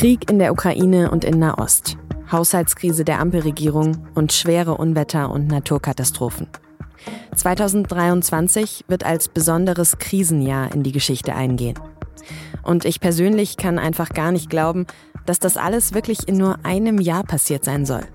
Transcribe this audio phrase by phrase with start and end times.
[0.00, 1.98] Krieg in der Ukraine und in Nahost,
[2.32, 6.46] Haushaltskrise der Ampelregierung und schwere Unwetter und Naturkatastrophen.
[7.36, 11.78] 2023 wird als besonderes Krisenjahr in die Geschichte eingehen.
[12.62, 14.86] Und ich persönlich kann einfach gar nicht glauben,
[15.26, 18.06] dass das alles wirklich in nur einem Jahr passiert sein soll.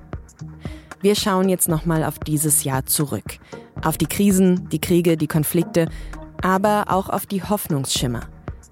[1.02, 3.38] Wir schauen jetzt nochmal auf dieses Jahr zurück.
[3.83, 5.88] Auf die Krisen, die Kriege, die Konflikte,
[6.41, 8.21] aber auch auf die Hoffnungsschimmer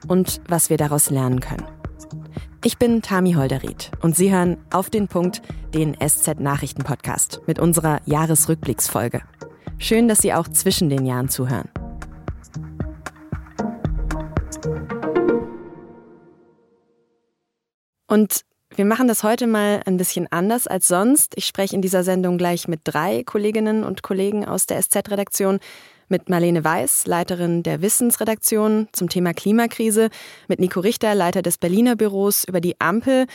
[0.08, 1.73] und was wir daraus lernen können.
[2.66, 5.42] Ich bin Tami Holderried und Sie hören auf den Punkt
[5.74, 9.22] den SZ Nachrichten Podcast mit unserer Jahresrückblicksfolge.
[9.80, 11.68] Schön, dass Sie auch zwischen den Jahren zuhören.
[18.08, 21.34] Und wir machen das heute mal ein bisschen anders als sonst.
[21.36, 25.60] Ich spreche in dieser Sendung gleich mit drei Kolleginnen und Kollegen aus der SZ-Redaktion.
[26.14, 30.12] Mit Marlene Weiß, Leiterin der Wissensredaktion zum Thema Klimakrise,
[30.48, 33.26] mit Nico Richter, Leiter des Berliner Büros über die Ampel.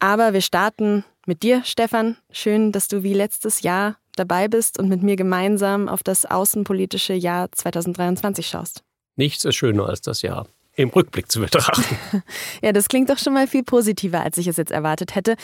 [0.00, 2.16] Aber wir starten mit dir, Stefan.
[2.32, 7.14] Schön, dass du wie letztes Jahr dabei bist und mit mir gemeinsam auf das außenpolitische
[7.14, 8.82] Jahr 2023 schaust.
[9.14, 11.84] Nichts ist schöner als das Jahr im Rückblick zu betrachten.
[12.60, 15.36] ja, das klingt doch schon mal viel positiver, als ich es jetzt erwartet hätte.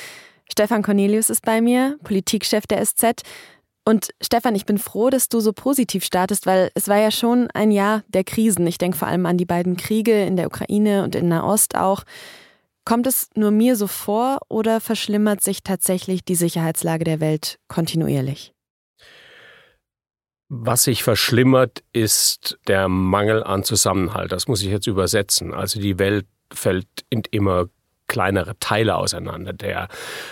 [0.51, 3.23] Stefan Cornelius ist bei mir, Politikchef der SZ.
[3.85, 7.51] Und Stefan, ich bin froh, dass du so positiv startest, weil es war ja schon
[7.53, 8.67] ein Jahr der Krisen.
[8.67, 12.05] Ich denke vor allem an die beiden Kriege in der Ukraine und in Nahost auch.
[12.85, 18.53] Kommt es nur mir so vor oder verschlimmert sich tatsächlich die Sicherheitslage der Welt kontinuierlich?
[20.49, 24.33] Was sich verschlimmert, ist der Mangel an Zusammenhalt.
[24.33, 25.55] Das muss ich jetzt übersetzen.
[25.55, 27.69] Also die Welt fällt in immer
[28.13, 29.55] kleinere Teile auseinander.
[29.55, 29.89] Der,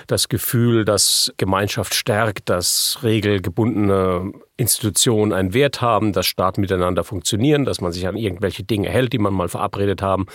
[0.06, 7.64] das Gefühl, dass Gemeinschaft stärkt, dass regelgebundene Institutionen einen Wert haben, dass Staaten miteinander funktionieren,
[7.64, 10.26] dass man sich an irgendwelche Dinge hält, die man mal verabredet haben.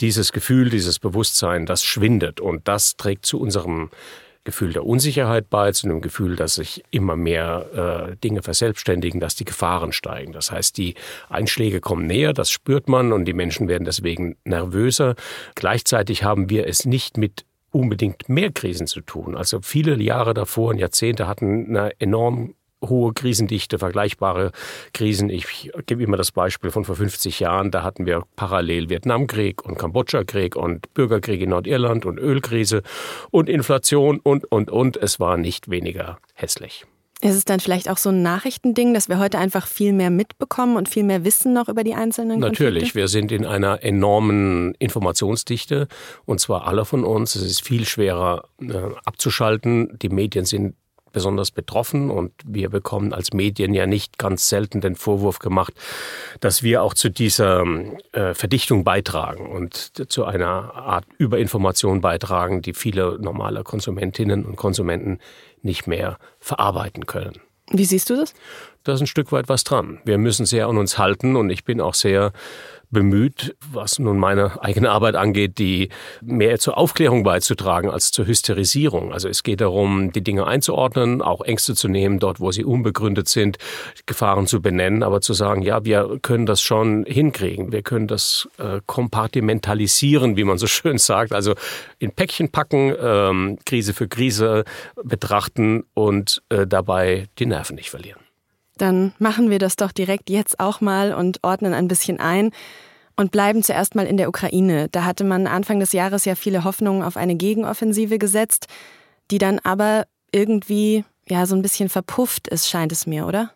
[0.00, 3.90] Dieses Gefühl, dieses Bewusstsein, das schwindet und das trägt zu unserem
[4.48, 9.34] Gefühl der Unsicherheit bei, zu einem Gefühl, dass sich immer mehr äh, Dinge verselbstständigen, dass
[9.34, 10.32] die Gefahren steigen.
[10.32, 10.94] Das heißt, die
[11.28, 15.16] Einschläge kommen näher, das spürt man und die Menschen werden deswegen nervöser.
[15.54, 19.36] Gleichzeitig haben wir es nicht mit unbedingt mehr Krisen zu tun.
[19.36, 24.52] Also viele Jahre davor und Jahrzehnte hatten eine enorm hohe Krisendichte, vergleichbare
[24.92, 25.30] Krisen.
[25.30, 27.70] Ich gebe immer das Beispiel von vor 50 Jahren.
[27.70, 32.82] Da hatten wir parallel Vietnamkrieg und Kambodscha-Krieg und Bürgerkrieg in Nordirland und Ölkrise
[33.30, 34.96] und Inflation und, und, und.
[34.96, 36.84] Es war nicht weniger hässlich.
[37.20, 40.76] Ist es dann vielleicht auch so ein Nachrichtending, dass wir heute einfach viel mehr mitbekommen
[40.76, 42.64] und viel mehr wissen noch über die einzelnen Konflikte?
[42.64, 45.88] Natürlich, wir sind in einer enormen Informationsdichte
[46.26, 47.34] und zwar alle von uns.
[47.34, 48.72] Es ist viel schwerer äh,
[49.04, 49.98] abzuschalten.
[50.00, 50.76] Die Medien sind
[51.18, 55.74] besonders betroffen und wir bekommen als Medien ja nicht ganz selten den Vorwurf gemacht,
[56.38, 57.64] dass wir auch zu dieser
[58.12, 65.18] äh, Verdichtung beitragen und zu einer Art Überinformation beitragen, die viele normale Konsumentinnen und Konsumenten
[65.60, 67.40] nicht mehr verarbeiten können.
[67.72, 68.32] Wie siehst du das?
[68.88, 70.00] Da ist ein Stück weit was dran.
[70.06, 72.32] Wir müssen sehr an uns halten und ich bin auch sehr
[72.88, 75.90] bemüht, was nun meine eigene Arbeit angeht, die
[76.22, 79.12] mehr zur Aufklärung beizutragen als zur Hysterisierung.
[79.12, 83.28] Also es geht darum, die Dinge einzuordnen, auch Ängste zu nehmen, dort wo sie unbegründet
[83.28, 83.58] sind,
[84.06, 88.48] Gefahren zu benennen, aber zu sagen, ja, wir können das schon hinkriegen, wir können das
[88.56, 91.56] äh, kompartimentalisieren, wie man so schön sagt, also
[91.98, 94.64] in Päckchen packen, ähm, Krise für Krise
[95.04, 98.27] betrachten und äh, dabei die Nerven nicht verlieren.
[98.78, 102.52] Dann machen wir das doch direkt jetzt auch mal und ordnen ein bisschen ein
[103.16, 104.88] und bleiben zuerst mal in der Ukraine.
[104.90, 108.66] Da hatte man Anfang des Jahres ja viele Hoffnungen auf eine Gegenoffensive gesetzt,
[109.30, 113.50] die dann aber irgendwie ja so ein bisschen verpufft ist, scheint es mir, oder?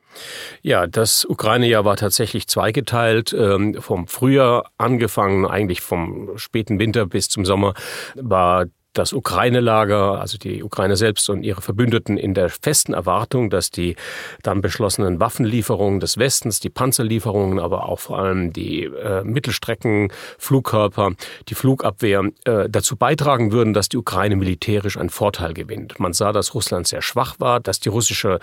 [0.61, 3.33] Ja, das Ukraine-Jahr war tatsächlich zweigeteilt.
[3.33, 7.75] Ähm, vom Frühjahr angefangen, eigentlich vom späten Winter bis zum Sommer,
[8.15, 13.71] war das Ukraine-Lager, also die Ukraine selbst und ihre Verbündeten in der festen Erwartung, dass
[13.71, 13.97] die
[14.43, 21.13] dann beschlossenen Waffenlieferungen des Westens, die Panzerlieferungen, aber auch vor allem die äh, Mittelstreckenflugkörper,
[21.49, 25.99] die Flugabwehr äh, dazu beitragen würden, dass die Ukraine militärisch einen Vorteil gewinnt.
[25.99, 28.41] Man sah, dass Russland sehr schwach war, dass die russische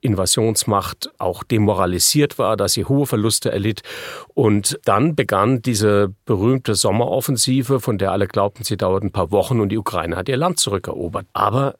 [0.00, 3.82] Invasionsmacht auch demoralisiert war, dass sie hohe Verluste erlitt.
[4.34, 9.60] Und dann begann diese berühmte Sommeroffensive, von der alle glaubten, sie dauert ein paar Wochen
[9.60, 11.26] und die Ukraine hat ihr Land zurückerobert.
[11.32, 11.76] Aber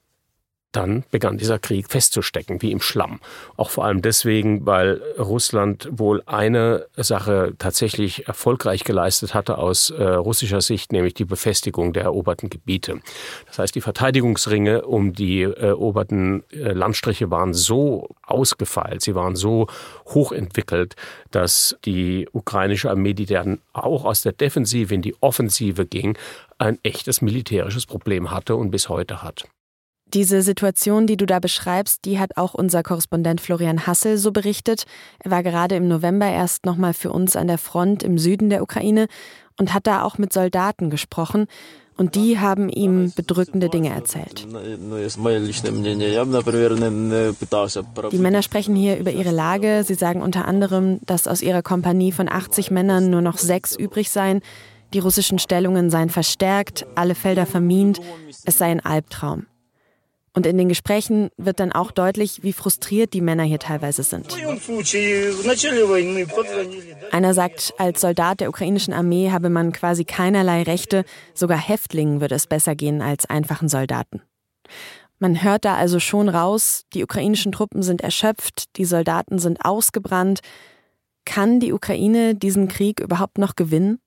[0.73, 3.21] dann begann dieser Krieg festzustecken, wie im Schlamm.
[3.57, 10.03] Auch vor allem deswegen, weil Russland wohl eine Sache tatsächlich erfolgreich geleistet hatte aus äh,
[10.03, 13.01] russischer Sicht, nämlich die Befestigung der eroberten Gebiete.
[13.47, 19.37] Das heißt, die Verteidigungsringe um die äh, eroberten äh, Landstriche waren so ausgefeilt, sie waren
[19.37, 19.67] so
[20.07, 20.97] hochentwickelt,
[21.31, 26.17] dass die ukrainische Armee, die dann auch aus der Defensive in die Offensive ging,
[26.59, 29.45] ein echtes militärisches Problem hatte und bis heute hat.
[30.15, 34.85] Diese Situation, die du da beschreibst, die hat auch unser Korrespondent Florian Hassel so berichtet.
[35.21, 38.63] Er war gerade im November erst nochmal für uns an der Front im Süden der
[38.63, 39.07] Ukraine
[39.59, 41.47] und hat da auch mit Soldaten gesprochen.
[41.97, 44.47] Und die haben ihm bedrückende Dinge erzählt.
[48.13, 49.85] Die Männer sprechen hier über ihre Lage.
[49.85, 54.11] Sie sagen unter anderem, dass aus ihrer Kompanie von 80 Männern nur noch sechs übrig
[54.11, 54.41] seien.
[54.95, 58.01] Die russischen Stellungen seien verstärkt, alle Felder vermint.
[58.45, 59.47] Es sei ein Albtraum.
[60.35, 64.35] Und in den Gesprächen wird dann auch deutlich, wie frustriert die Männer hier teilweise sind.
[67.11, 72.35] Einer sagt, als Soldat der ukrainischen Armee habe man quasi keinerlei Rechte, sogar Häftlingen würde
[72.35, 74.23] es besser gehen als einfachen Soldaten.
[75.19, 80.41] Man hört da also schon raus, die ukrainischen Truppen sind erschöpft, die Soldaten sind ausgebrannt.
[81.25, 84.01] Kann die Ukraine diesen Krieg überhaupt noch gewinnen?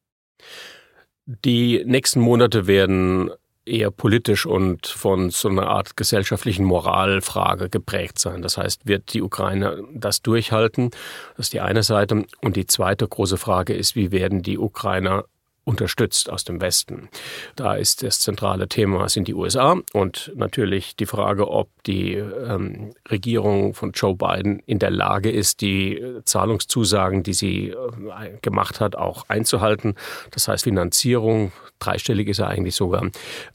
[1.25, 3.31] Die nächsten Monate werden
[3.65, 8.41] eher politisch und von so einer Art gesellschaftlichen Moralfrage geprägt sein.
[8.41, 10.91] Das heißt, wird die Ukraine das durchhalten?
[11.35, 12.25] Das ist die eine Seite.
[12.41, 15.25] Und die zweite große Frage ist, wie werden die Ukrainer
[15.65, 17.09] unterstützt aus dem Westen.
[17.55, 22.93] Da ist das zentrale Thema sind die USA und natürlich die Frage, ob die ähm,
[23.09, 28.95] Regierung von Joe Biden in der Lage ist, die Zahlungszusagen, die sie äh, gemacht hat,
[28.95, 29.95] auch einzuhalten.
[30.31, 33.09] Das heißt Finanzierung, dreistellig ist er eigentlich sogar,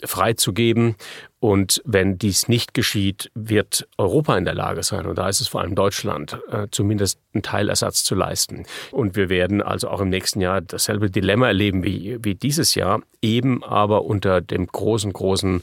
[0.05, 0.97] freizugeben
[1.41, 5.49] und wenn dies nicht geschieht, wird Europa in der Lage sein, und da ist es
[5.49, 8.67] vor allem Deutschland, äh, zumindest einen Teilersatz zu leisten.
[8.93, 13.01] Und wir werden also auch im nächsten Jahr dasselbe Dilemma erleben wie, wie dieses Jahr,
[13.23, 15.63] eben aber unter dem großen, großen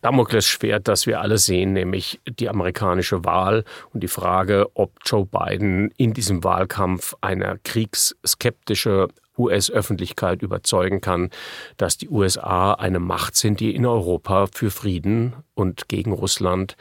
[0.00, 5.90] Damoklesschwert, das wir alle sehen, nämlich die amerikanische Wahl und die Frage, ob Joe Biden
[5.96, 11.30] in diesem Wahlkampf eine kriegsskeptische US-Öffentlichkeit überzeugen kann,
[11.76, 16.76] dass die USA eine Macht sind, die in Europa für Frieden und gegen Russland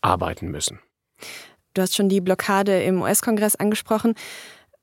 [0.00, 0.80] arbeiten müssen.
[1.74, 4.14] Du hast schon die Blockade im US-Kongress angesprochen.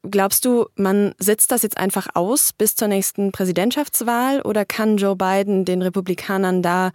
[0.04, 5.18] Glaubst du, man sitzt das jetzt einfach aus bis zur nächsten Präsidentschaftswahl oder kann Joe
[5.18, 6.92] Biden den Republikanern da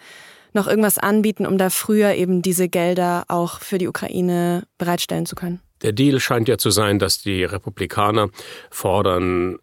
[0.54, 5.34] noch irgendwas anbieten, um da früher eben diese Gelder auch für die Ukraine bereitstellen zu
[5.34, 5.60] können?
[5.82, 8.28] Der Deal scheint ja zu sein, dass die Republikaner
[8.70, 9.58] fordern,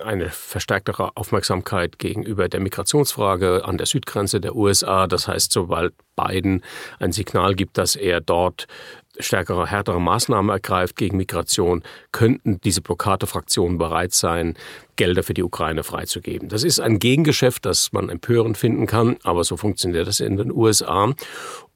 [0.00, 5.06] eine verstärktere Aufmerksamkeit gegenüber der Migrationsfrage an der Südgrenze der USA.
[5.06, 6.62] Das heißt, sobald Biden
[6.98, 8.66] ein Signal gibt, dass er dort
[9.18, 11.82] stärkere, härtere Maßnahmen ergreift gegen Migration,
[12.12, 14.54] könnten diese Blockadefraktionen bereit sein,
[14.96, 16.48] Gelder für die Ukraine freizugeben.
[16.48, 20.52] Das ist ein Gegengeschäft, das man empörend finden kann, aber so funktioniert das in den
[20.52, 21.14] USA.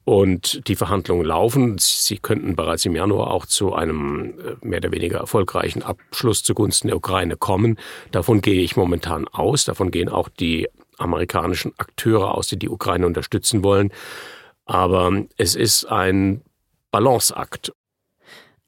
[0.05, 1.77] Und die Verhandlungen laufen.
[1.79, 6.89] Sie könnten bereits im Januar auch zu einem äh, mehr oder weniger erfolgreichen Abschluss zugunsten
[6.89, 7.77] der Ukraine kommen.
[8.11, 9.63] Davon gehe ich momentan aus.
[9.63, 10.67] Davon gehen auch die
[10.97, 13.91] amerikanischen Akteure aus, die die Ukraine unterstützen wollen.
[14.65, 16.41] Aber es ist ein
[16.93, 17.73] Balanceakt.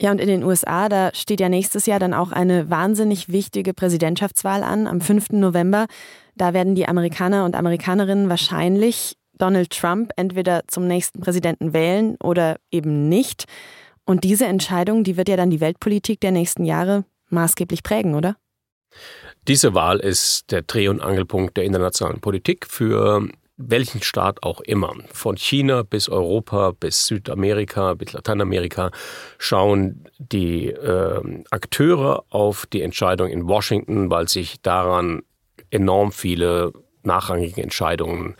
[0.01, 3.74] Ja, und in den USA, da steht ja nächstes Jahr dann auch eine wahnsinnig wichtige
[3.74, 5.30] Präsidentschaftswahl an, am 5.
[5.30, 5.86] November.
[6.36, 12.57] Da werden die Amerikaner und Amerikanerinnen wahrscheinlich Donald Trump entweder zum nächsten Präsidenten wählen oder
[12.72, 13.45] eben nicht.
[14.06, 18.36] Und diese Entscheidung, die wird ja dann die Weltpolitik der nächsten Jahre maßgeblich prägen, oder?
[19.48, 24.94] Diese Wahl ist der Dreh- und Angelpunkt der internationalen Politik für welchen Staat auch immer,
[25.12, 28.92] von China bis Europa, bis Südamerika, bis Lateinamerika,
[29.38, 35.21] schauen die äh, Akteure auf die Entscheidung in Washington, weil sich daran
[35.71, 38.35] enorm viele nachrangige Entscheidungen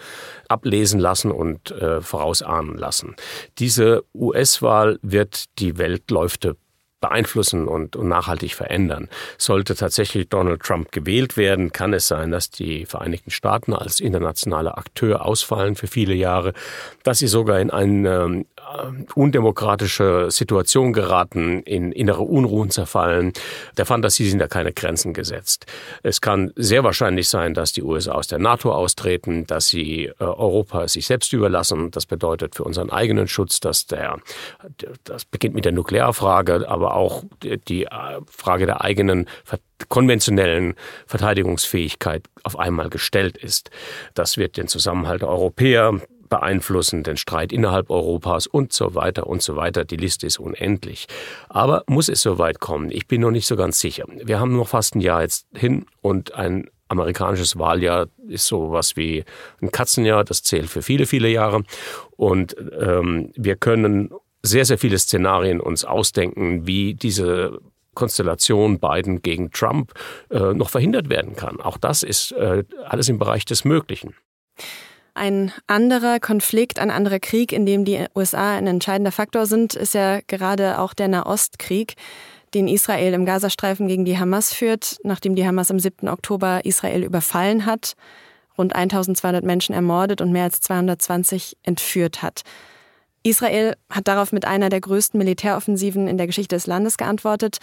[0.50, 3.16] ablesen lassen und äh, vorausahnen lassen.
[3.60, 6.58] Diese US-Wahl wird die Weltläufe
[7.06, 9.10] beeinflussen und, und nachhaltig verändern.
[9.38, 14.78] Sollte tatsächlich Donald Trump gewählt werden, kann es sein, dass die Vereinigten Staaten als internationaler
[14.78, 16.54] Akteur ausfallen für viele Jahre,
[17.04, 18.55] dass sie sogar in eine äh,
[19.16, 23.34] undemokratische Situation geraten, in innere Unruhen zerfallen.
[23.78, 25.66] Der Fantasie sind da keine Grenzen gesetzt.
[26.04, 30.14] Es kann sehr wahrscheinlich sein, dass die USA aus der NATO austreten, dass sie äh,
[30.20, 31.92] Europa sich selbst überlassen.
[31.92, 34.20] Das bedeutet für unseren eigenen Schutz, dass der,
[35.04, 37.24] das beginnt mit der Nuklearfrage, aber auch
[37.68, 37.90] die äh,
[38.28, 39.28] Frage der eigenen
[39.90, 43.72] konventionellen Verteidigungsfähigkeit auf einmal gestellt ist.
[44.14, 49.42] Das wird den Zusammenhalt der Europäer beeinflussen den Streit innerhalb Europas und so weiter und
[49.42, 49.86] so weiter.
[49.86, 51.08] Die Liste ist unendlich.
[51.50, 52.92] Aber muss es so weit kommen?
[52.92, 54.06] Ich bin noch nicht so ganz sicher.
[54.08, 58.96] Wir haben noch fast ein Jahr jetzt hin und ein amerikanisches Wahljahr ist so was
[58.96, 59.24] wie
[59.62, 60.24] ein Katzenjahr.
[60.24, 61.64] Das zählt für viele, viele Jahre.
[62.16, 64.12] Und ähm, wir können
[64.44, 67.60] sehr, sehr viele Szenarien uns ausdenken, wie diese
[67.96, 69.94] Konstellation Biden gegen Trump
[70.30, 71.60] äh, noch verhindert werden kann.
[71.60, 74.14] Auch das ist äh, alles im Bereich des Möglichen.
[75.18, 79.94] Ein anderer Konflikt, ein anderer Krieg, in dem die USA ein entscheidender Faktor sind, ist
[79.94, 81.96] ja gerade auch der Nahostkrieg,
[82.54, 86.10] den Israel im Gazastreifen gegen die Hamas führt, nachdem die Hamas am 7.
[86.10, 87.94] Oktober Israel überfallen hat,
[88.58, 92.42] rund 1200 Menschen ermordet und mehr als 220 entführt hat.
[93.24, 97.60] Israel hat darauf mit einer der größten Militäroffensiven in der Geschichte des Landes geantwortet.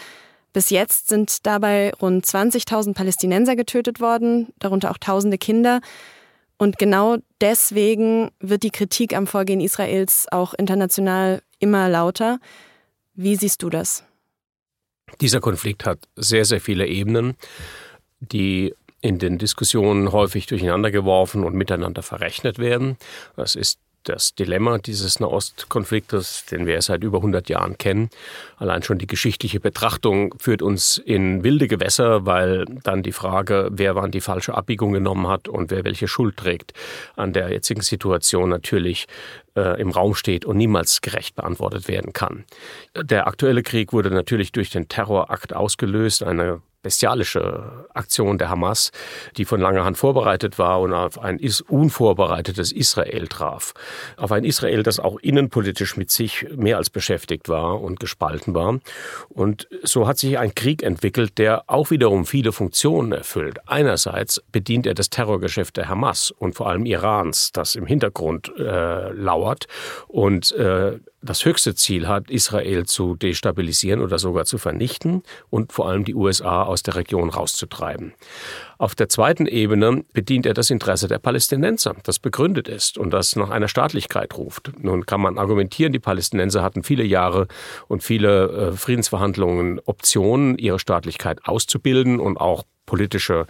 [0.55, 5.81] Bis jetzt sind dabei rund 20.000 Palästinenser getötet worden, darunter auch tausende Kinder.
[6.63, 12.39] Und genau deswegen wird die Kritik am Vorgehen Israels auch international immer lauter.
[13.15, 14.05] Wie siehst du das?
[15.21, 17.35] Dieser Konflikt hat sehr, sehr viele Ebenen,
[18.21, 22.97] die in den Diskussionen häufig durcheinander geworfen und miteinander verrechnet werden.
[23.35, 28.11] Das ist das Dilemma dieses Nahostkonfliktes, den wir seit über 100 Jahren kennen.
[28.57, 33.95] Allein schon die geschichtliche Betrachtung führt uns in wilde Gewässer, weil dann die Frage, wer
[33.95, 36.73] wann die falsche Abbiegung genommen hat und wer welche Schuld trägt,
[37.17, 39.07] an der jetzigen Situation natürlich
[39.57, 42.45] äh, im Raum steht und niemals gerecht beantwortet werden kann.
[42.97, 48.91] Der aktuelle Krieg wurde natürlich durch den Terrorakt ausgelöst, eine bestialische Aktion der Hamas,
[49.37, 53.73] die von langer Hand vorbereitet war und auf ein unvorbereitetes Israel traf.
[54.17, 58.81] Auf ein Israel, das auch innenpolitisch mit sich mehr als beschäftigt war und gespalten war.
[59.29, 63.61] Und so hat sich ein Krieg entwickelt, der auch wiederum viele Funktionen erfüllt.
[63.67, 69.13] Einerseits bedient er das Terrorgeschäft der Hamas und vor allem Irans, das im Hintergrund äh,
[69.13, 69.42] lauert
[70.09, 75.89] und äh, das höchste Ziel hat, Israel zu destabilisieren oder sogar zu vernichten und vor
[75.89, 78.13] allem die USA aus der Region rauszutreiben.
[78.79, 83.37] Auf der zweiten Ebene bedient er das Interesse der Palästinenser, das begründet ist und das
[83.37, 84.73] nach einer Staatlichkeit ruft.
[84.81, 87.47] Nun kann man argumentieren, die Palästinenser hatten viele Jahre
[87.87, 93.47] und viele äh, Friedensverhandlungen Optionen, ihre Staatlichkeit auszubilden und auch politische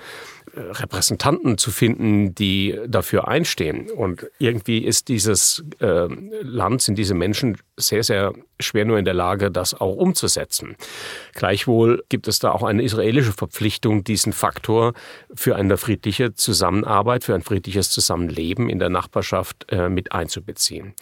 [0.54, 3.90] Repräsentanten zu finden, die dafür einstehen.
[3.90, 6.08] Und irgendwie ist dieses äh,
[6.42, 10.76] Land, sind diese Menschen sehr, sehr schwer nur in der Lage, das auch umzusetzen.
[11.34, 14.92] Gleichwohl gibt es da auch eine israelische Verpflichtung, diesen Faktor
[15.34, 20.94] für eine friedliche Zusammenarbeit, für ein friedliches Zusammenleben in der Nachbarschaft äh, mit einzubeziehen.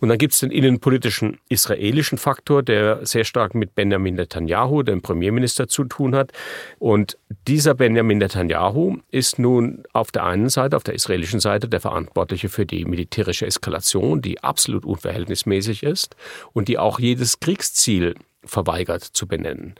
[0.00, 5.00] Und dann gibt es den innenpolitischen israelischen Faktor, der sehr stark mit Benjamin Netanyahu, dem
[5.00, 6.32] Premierminister, zu tun hat.
[6.78, 11.80] Und dieser Benjamin Netanyahu ist nun auf der einen Seite, auf der israelischen Seite, der
[11.80, 16.16] Verantwortliche für die militärische Eskalation, die absolut unverhältnismäßig ist
[16.52, 19.74] und die auch jedes Kriegsziel verweigert zu benennen.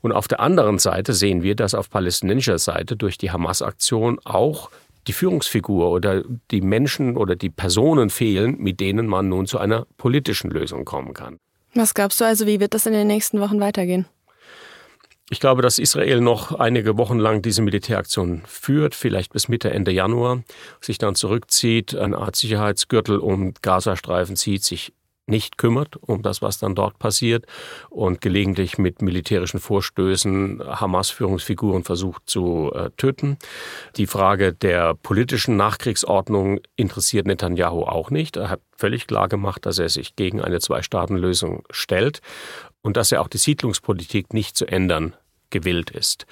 [0.00, 4.70] Und auf der anderen Seite sehen wir, dass auf palästinensischer Seite durch die Hamas-Aktion auch
[5.06, 9.86] die Führungsfigur oder die Menschen oder die Personen fehlen, mit denen man nun zu einer
[9.96, 11.38] politischen Lösung kommen kann.
[11.74, 14.06] Was glaubst du also, wie wird das in den nächsten Wochen weitergehen?
[15.30, 19.90] Ich glaube, dass Israel noch einige Wochen lang diese Militäraktion führt, vielleicht bis Mitte, Ende
[19.90, 20.42] Januar,
[20.80, 24.94] sich dann zurückzieht, eine Art Sicherheitsgürtel um Gazastreifen zieht, sich
[25.28, 27.44] nicht kümmert um das, was dann dort passiert
[27.90, 33.36] und gelegentlich mit militärischen Vorstößen Hamas-Führungsfiguren versucht zu äh, töten.
[33.96, 38.36] Die Frage der politischen Nachkriegsordnung interessiert Netanyahu auch nicht.
[38.36, 42.20] Er hat völlig klar gemacht, dass er sich gegen eine Zwei-Staaten-Lösung stellt
[42.88, 45.14] und dass er auch die Siedlungspolitik nicht zu ändern
[45.50, 46.24] gewillt ist.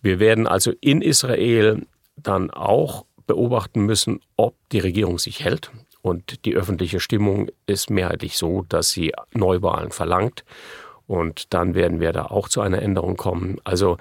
[0.00, 5.72] Wir werden also in Israel dann auch beobachten müssen, ob die Regierung sich hält.
[6.00, 10.44] Und die öffentliche Stimmung ist mehrheitlich so, dass sie Neuwahlen verlangt.
[11.08, 13.60] Und dann werden wir da auch zu einer Änderung kommen.
[13.64, 13.98] Also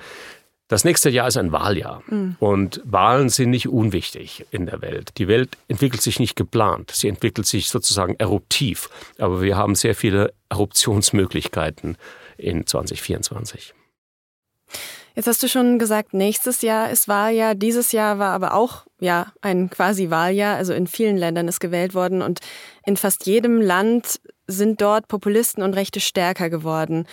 [0.67, 2.03] das nächste Jahr ist ein Wahljahr.
[2.07, 2.35] Mhm.
[2.39, 5.11] Und Wahlen sind nicht unwichtig in der Welt.
[5.17, 6.91] Die Welt entwickelt sich nicht geplant.
[6.91, 8.89] Sie entwickelt sich sozusagen eruptiv.
[9.17, 11.97] Aber wir haben sehr viele Eruptionsmöglichkeiten
[12.37, 13.73] in 2024.
[15.15, 17.55] Jetzt hast du schon gesagt, nächstes Jahr ist Wahljahr.
[17.55, 20.57] Dieses Jahr war aber auch ja ein quasi Wahljahr.
[20.57, 22.39] Also in vielen Ländern ist gewählt worden und
[22.85, 27.07] in fast jedem Land sind dort Populisten und Rechte stärker geworden.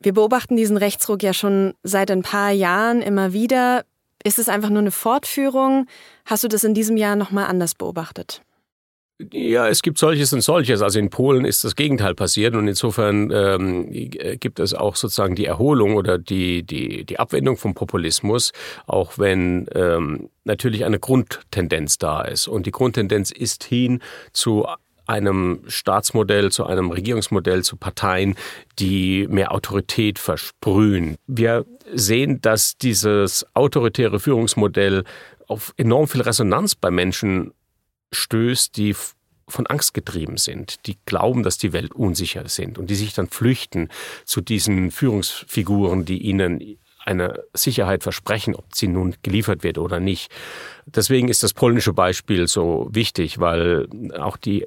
[0.00, 3.84] Wir beobachten diesen Rechtsruck ja schon seit ein paar Jahren immer wieder.
[4.24, 5.86] Ist es einfach nur eine Fortführung?
[6.24, 8.42] Hast du das in diesem Jahr nochmal anders beobachtet?
[9.32, 10.80] Ja, es gibt solches und solches.
[10.80, 15.46] Also in Polen ist das Gegenteil passiert und insofern ähm, gibt es auch sozusagen die
[15.46, 18.52] Erholung oder die, die, die Abwendung vom Populismus,
[18.86, 22.46] auch wenn ähm, natürlich eine Grundtendenz da ist.
[22.46, 24.00] Und die Grundtendenz ist hin
[24.32, 24.68] zu
[25.08, 28.36] einem Staatsmodell, zu einem Regierungsmodell, zu Parteien,
[28.78, 31.16] die mehr Autorität versprühen.
[31.26, 35.04] Wir sehen, dass dieses autoritäre Führungsmodell
[35.46, 37.52] auf enorm viel Resonanz bei Menschen
[38.12, 38.94] stößt, die
[39.48, 43.28] von Angst getrieben sind, die glauben, dass die Welt unsicher sind und die sich dann
[43.28, 43.88] flüchten
[44.26, 50.30] zu diesen Führungsfiguren, die ihnen eine Sicherheit versprechen, ob sie nun geliefert wird oder nicht.
[50.84, 53.88] Deswegen ist das polnische Beispiel so wichtig, weil
[54.18, 54.66] auch die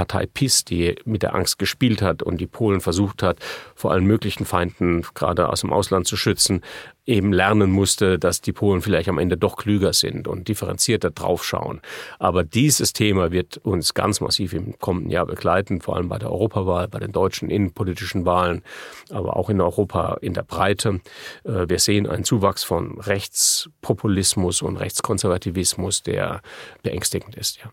[0.00, 3.36] Partei PiS, die mit der Angst gespielt hat und die Polen versucht hat,
[3.74, 6.62] vor allen möglichen Feinden gerade aus dem Ausland zu schützen,
[7.04, 11.82] eben lernen musste, dass die Polen vielleicht am Ende doch klüger sind und differenzierter draufschauen.
[12.18, 16.30] Aber dieses Thema wird uns ganz massiv im kommenden Jahr begleiten, vor allem bei der
[16.30, 18.62] Europawahl, bei den deutschen innenpolitischen Wahlen,
[19.10, 21.02] aber auch in Europa in der Breite.
[21.44, 26.40] Äh, wir sehen einen Zuwachs von Rechtspopulismus und Rechtskonservativismus, der
[26.82, 27.70] beängstigend ist, ja.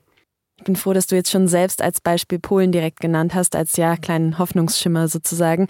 [0.57, 3.77] Ich bin froh, dass du jetzt schon selbst als Beispiel Polen direkt genannt hast, als
[3.77, 5.67] ja kleinen Hoffnungsschimmer sozusagen.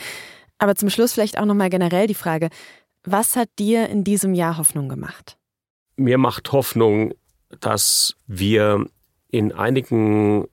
[0.57, 2.49] Aber zum Schluss vielleicht auch nochmal generell die Frage,
[3.03, 5.37] was hat dir in diesem Jahr Hoffnung gemacht?
[5.97, 7.13] Mir macht Hoffnung,
[7.59, 8.85] dass wir
[9.29, 10.47] in einigen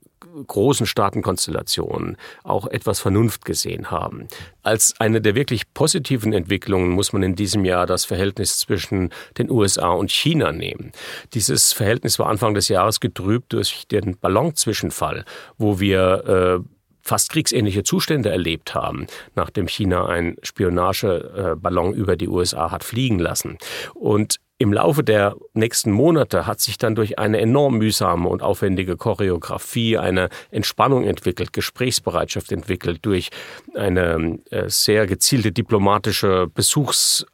[0.46, 4.28] großen Staatenkonstellationen auch etwas Vernunft gesehen haben.
[4.62, 9.50] Als eine der wirklich positiven Entwicklungen muss man in diesem Jahr das Verhältnis zwischen den
[9.50, 10.92] USA und China nehmen.
[11.32, 15.24] Dieses Verhältnis war Anfang des Jahres getrübt durch den Ballonzwischenfall,
[15.58, 16.68] wo wir äh,
[17.04, 23.58] fast kriegsähnliche Zustände erlebt haben, nachdem China einen Spionageballon über die USA hat fliegen lassen.
[23.94, 28.96] Und im Laufe der nächsten Monate hat sich dann durch eine enorm mühsame und aufwendige
[28.96, 33.30] Choreografie eine Entspannung entwickelt, Gesprächsbereitschaft entwickelt, durch
[33.74, 37.26] eine äh, sehr gezielte diplomatische Besuchs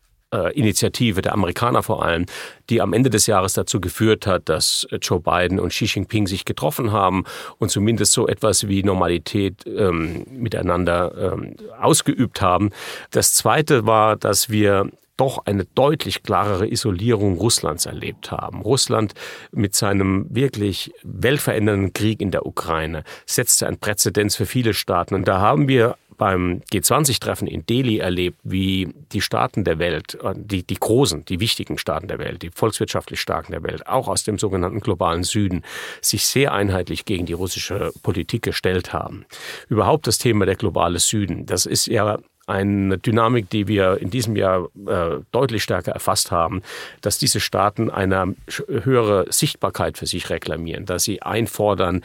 [0.52, 2.26] Initiative der Amerikaner vor allem,
[2.68, 6.44] die am Ende des Jahres dazu geführt hat, dass Joe Biden und Xi Jinping sich
[6.44, 7.24] getroffen haben
[7.58, 12.70] und zumindest so etwas wie Normalität ähm, miteinander ähm, ausgeübt haben.
[13.10, 14.88] Das Zweite war, dass wir
[15.20, 18.62] doch eine deutlich klarere Isolierung Russlands erlebt haben.
[18.62, 19.12] Russland
[19.52, 25.14] mit seinem wirklich weltverändernden Krieg in der Ukraine setzte ein Präzedenz für viele Staaten.
[25.14, 30.66] Und da haben wir beim G20-Treffen in Delhi erlebt, wie die Staaten der Welt, die,
[30.66, 34.38] die großen, die wichtigen Staaten der Welt, die volkswirtschaftlich starken der Welt, auch aus dem
[34.38, 35.62] sogenannten globalen Süden,
[36.02, 39.24] sich sehr einheitlich gegen die russische Politik gestellt haben.
[39.70, 42.18] Überhaupt das Thema der globale Süden, das ist ja
[42.50, 46.62] eine Dynamik, die wir in diesem Jahr äh, deutlich stärker erfasst haben,
[47.00, 52.02] dass diese Staaten eine höhere Sichtbarkeit für sich reklamieren, dass sie einfordern,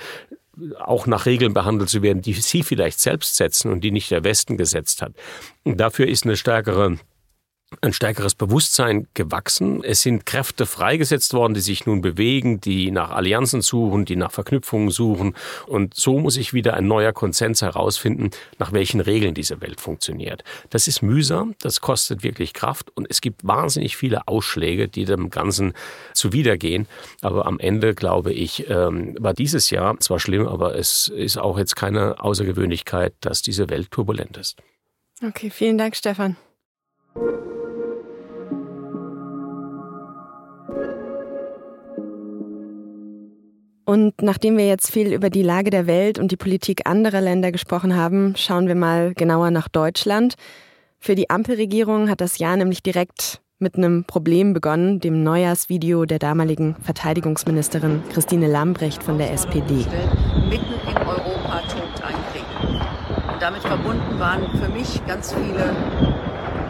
[0.80, 4.24] auch nach Regeln behandelt zu werden, die sie vielleicht selbst setzen und die nicht der
[4.24, 5.14] Westen gesetzt hat.
[5.64, 6.98] Und dafür ist eine stärkere
[7.82, 9.84] ein stärkeres Bewusstsein gewachsen.
[9.84, 14.32] Es sind Kräfte freigesetzt worden, die sich nun bewegen, die nach Allianzen suchen, die nach
[14.32, 15.36] Verknüpfungen suchen.
[15.68, 20.44] Und so muss sich wieder ein neuer Konsens herausfinden, nach welchen Regeln diese Welt funktioniert.
[20.70, 25.30] Das ist mühsam, das kostet wirklich Kraft und es gibt wahnsinnig viele Ausschläge, die dem
[25.30, 25.74] Ganzen
[26.14, 26.88] zuwidergehen.
[27.22, 31.58] Aber am Ende, glaube ich, ähm, war dieses Jahr zwar schlimm, aber es ist auch
[31.58, 34.58] jetzt keine Außergewöhnlichkeit, dass diese Welt turbulent ist.
[35.24, 36.36] Okay, vielen Dank, Stefan.
[43.86, 47.52] Und nachdem wir jetzt viel über die Lage der Welt und die Politik anderer Länder
[47.52, 50.36] gesprochen haben, schauen wir mal genauer nach Deutschland.
[50.98, 56.20] Für die Ampelregierung hat das Jahr nämlich direkt mit einem Problem begonnen, dem Neujahrsvideo der
[56.20, 59.86] damaligen Verteidigungsministerin Christine Lambrecht von der SPD.
[60.50, 63.32] Mitten in Europa tobt ein Krieg.
[63.32, 65.76] Und damit verbunden waren für mich ganz viele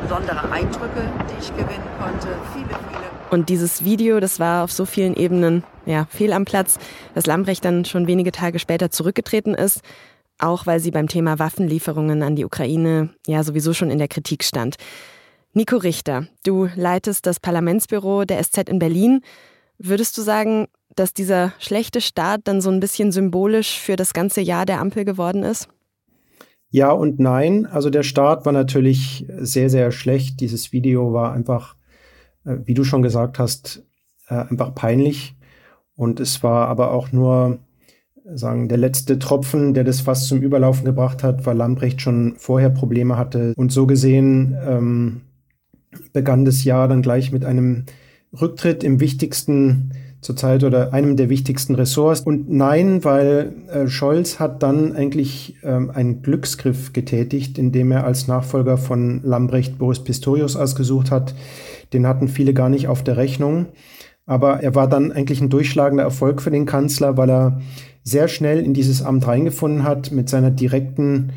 [0.01, 2.27] besondere Eindrücke, die ich gewinnen konnte.
[2.53, 6.79] Viele, viele und dieses Video, das war auf so vielen Ebenen ja, fehl am Platz,
[7.13, 9.81] dass Lambrecht dann schon wenige Tage später zurückgetreten ist,
[10.39, 14.45] auch weil sie beim Thema Waffenlieferungen an die Ukraine ja sowieso schon in der Kritik
[14.45, 14.77] stand.
[15.51, 19.19] Nico Richter, du leitest das Parlamentsbüro der SZ in Berlin.
[19.77, 24.39] Würdest du sagen, dass dieser schlechte Start dann so ein bisschen symbolisch für das ganze
[24.39, 25.67] Jahr der Ampel geworden ist?
[26.69, 27.65] Ja und nein.
[27.65, 30.39] Also der Start war natürlich sehr, sehr schlecht.
[30.39, 31.75] Dieses Video war einfach
[32.45, 33.83] wie du schon gesagt hast,
[34.27, 35.35] äh, einfach peinlich.
[35.95, 37.59] Und es war aber auch nur
[38.33, 42.69] sagen, der letzte Tropfen, der das fast zum Überlaufen gebracht hat, weil Lambrecht schon vorher
[42.69, 43.53] Probleme hatte.
[43.55, 45.21] Und so gesehen ähm,
[46.11, 47.85] begann das Jahr dann gleich mit einem
[48.33, 52.21] Rücktritt im wichtigsten zurzeit oder einem der wichtigsten Ressorts.
[52.21, 58.27] Und nein, weil äh, Scholz hat dann eigentlich ähm, einen Glücksgriff getätigt, indem er als
[58.27, 61.35] Nachfolger von Lambrecht Boris Pistorius ausgesucht hat.
[61.93, 63.67] Den hatten viele gar nicht auf der Rechnung.
[64.25, 67.61] Aber er war dann eigentlich ein durchschlagender Erfolg für den Kanzler, weil er
[68.03, 71.33] sehr schnell in dieses Amt reingefunden hat, mit seiner direkten,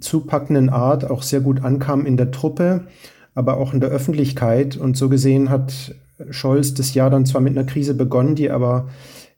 [0.00, 2.86] zupackenden Art auch sehr gut ankam in der Truppe,
[3.34, 4.76] aber auch in der Öffentlichkeit.
[4.76, 5.94] Und so gesehen hat
[6.30, 8.88] Scholz das Jahr dann zwar mit einer Krise begonnen, die aber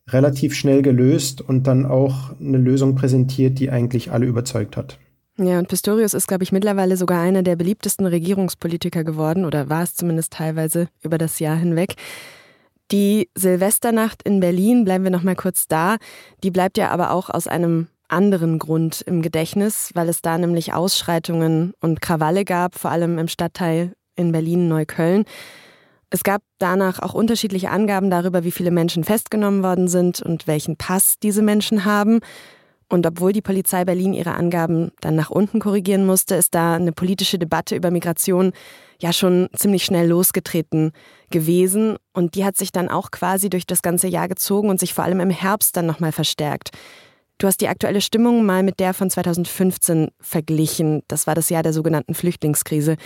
[0.09, 4.99] relativ schnell gelöst und dann auch eine Lösung präsentiert, die eigentlich alle überzeugt hat.
[5.37, 9.83] Ja, und Pistorius ist, glaube ich, mittlerweile sogar einer der beliebtesten Regierungspolitiker geworden oder war
[9.83, 11.97] es zumindest teilweise über das Jahr hinweg.
[12.93, 15.97] Die Silvesternacht in Berlin, bleiben wir noch mal kurz da,
[16.45, 20.73] die bleibt ja aber auch aus einem anderen Grund im Gedächtnis, weil es da nämlich
[20.73, 25.25] Ausschreitungen und Krawalle gab, vor allem im Stadtteil in Berlin-Neukölln.
[26.11, 30.77] Es gab danach auch unterschiedliche Angaben darüber, wie viele Menschen festgenommen worden sind und welchen
[30.77, 32.21] Pass diese Menschen haben.
[32.89, 36.93] Und obwohl die Polizei Berlin ihre Angaben dann nach unten korrigieren musste, ist da eine
[36.93, 38.53] politische Debatte über Migration
[39.01, 40.93] ja schon ziemlich schnell losgetreten
[41.31, 41.97] gewesen.
[42.13, 45.05] Und die hat sich dann auch quasi durch das ganze Jahr gezogen und sich vor
[45.05, 46.71] allem im Herbst dann nochmal verstärkt.
[47.39, 51.03] Du hast die aktuelle Stimmung mal mit der von 2015 verglichen.
[51.09, 52.97] Das war das Jahr der sogenannten Flüchtlingskrise.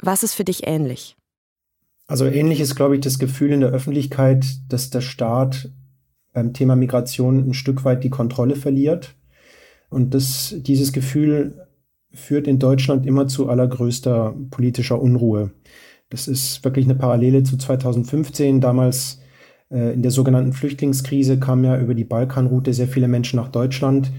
[0.00, 1.16] Was ist für dich ähnlich?
[2.06, 5.70] Also ähnlich ist, glaube ich, das Gefühl in der Öffentlichkeit, dass der Staat
[6.36, 9.14] beim Thema Migration ein Stück weit die Kontrolle verliert.
[9.88, 11.66] Und das, dieses Gefühl
[12.12, 15.52] führt in Deutschland immer zu allergrößter politischer Unruhe.
[16.10, 18.60] Das ist wirklich eine Parallele zu 2015.
[18.60, 19.22] Damals
[19.70, 24.12] äh, in der sogenannten Flüchtlingskrise kamen ja über die Balkanroute sehr viele Menschen nach Deutschland.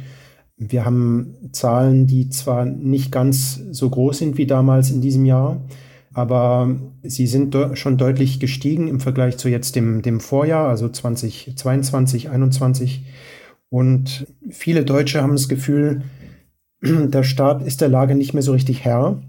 [0.58, 5.62] Wir haben Zahlen, die zwar nicht ganz so groß sind wie damals in diesem Jahr,
[6.18, 12.24] aber sie sind schon deutlich gestiegen im Vergleich zu jetzt dem, dem Vorjahr, also 2022,
[12.24, 13.06] 2021.
[13.70, 16.02] Und viele Deutsche haben das Gefühl,
[16.82, 19.22] der Staat ist der Lage nicht mehr so richtig Herr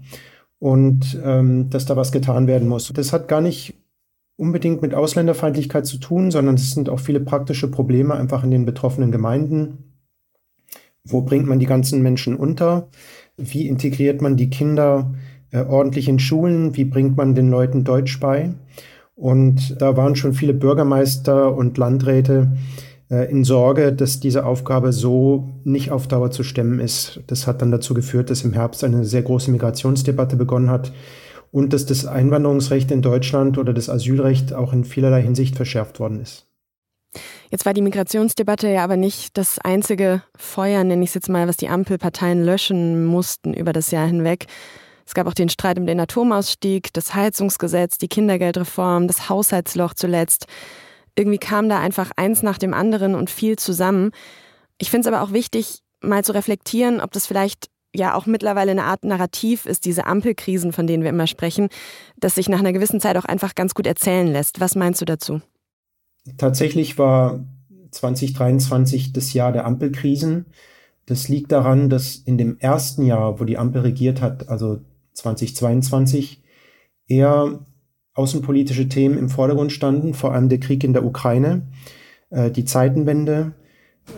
[0.57, 2.91] und ähm, dass da was getan werden muss.
[2.91, 3.75] Das hat gar nicht
[4.35, 8.65] unbedingt mit Ausländerfeindlichkeit zu tun, sondern es sind auch viele praktische Probleme einfach in den
[8.65, 9.93] betroffenen Gemeinden.
[11.03, 12.89] Wo bringt man die ganzen Menschen unter?
[13.37, 15.13] Wie integriert man die Kinder
[15.51, 18.53] äh, ordentlich in Schulen, wie bringt man den Leuten Deutsch bei.
[19.15, 22.51] Und da waren schon viele Bürgermeister und Landräte
[23.09, 27.21] äh, in Sorge, dass diese Aufgabe so nicht auf Dauer zu stemmen ist.
[27.27, 30.93] Das hat dann dazu geführt, dass im Herbst eine sehr große Migrationsdebatte begonnen hat
[31.51, 36.21] und dass das Einwanderungsrecht in Deutschland oder das Asylrecht auch in vielerlei Hinsicht verschärft worden
[36.21, 36.45] ist.
[37.49, 41.47] Jetzt war die Migrationsdebatte ja aber nicht das einzige Feuer, nenne ich es jetzt mal,
[41.47, 44.45] was die Ampelparteien löschen mussten über das Jahr hinweg.
[45.09, 50.45] Es gab auch den Streit um den Atomausstieg, das Heizungsgesetz, die Kindergeldreform, das Haushaltsloch zuletzt.
[51.15, 54.11] Irgendwie kam da einfach eins nach dem anderen und viel zusammen.
[54.77, 58.69] Ich finde es aber auch wichtig, mal zu reflektieren, ob das vielleicht ja auch mittlerweile
[58.69, 61.69] eine Art Narrativ ist, diese Ampelkrisen, von denen wir immer sprechen,
[62.17, 64.59] das sich nach einer gewissen Zeit auch einfach ganz gut erzählen lässt.
[64.59, 65.41] Was meinst du dazu?
[66.37, 67.43] Tatsächlich war
[67.89, 70.45] 2023 das Jahr der Ampelkrisen.
[71.07, 74.81] Das liegt daran, dass in dem ersten Jahr, wo die Ampel regiert hat, also
[75.19, 76.41] 2022
[77.07, 77.59] eher
[78.13, 81.63] außenpolitische Themen im Vordergrund standen, vor allem der Krieg in der Ukraine,
[82.29, 83.53] äh, die Zeitenwende,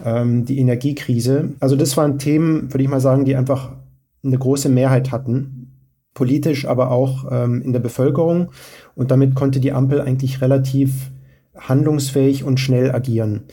[0.06, 1.54] ähm, die Energiekrise.
[1.60, 3.74] Also das waren Themen, würde ich mal sagen, die einfach
[4.24, 5.74] eine große Mehrheit hatten,
[6.14, 8.52] politisch, aber auch ähm, in der Bevölkerung.
[8.96, 11.12] Und damit konnte die Ampel eigentlich relativ
[11.58, 13.44] handlungsfähig und schnell agieren.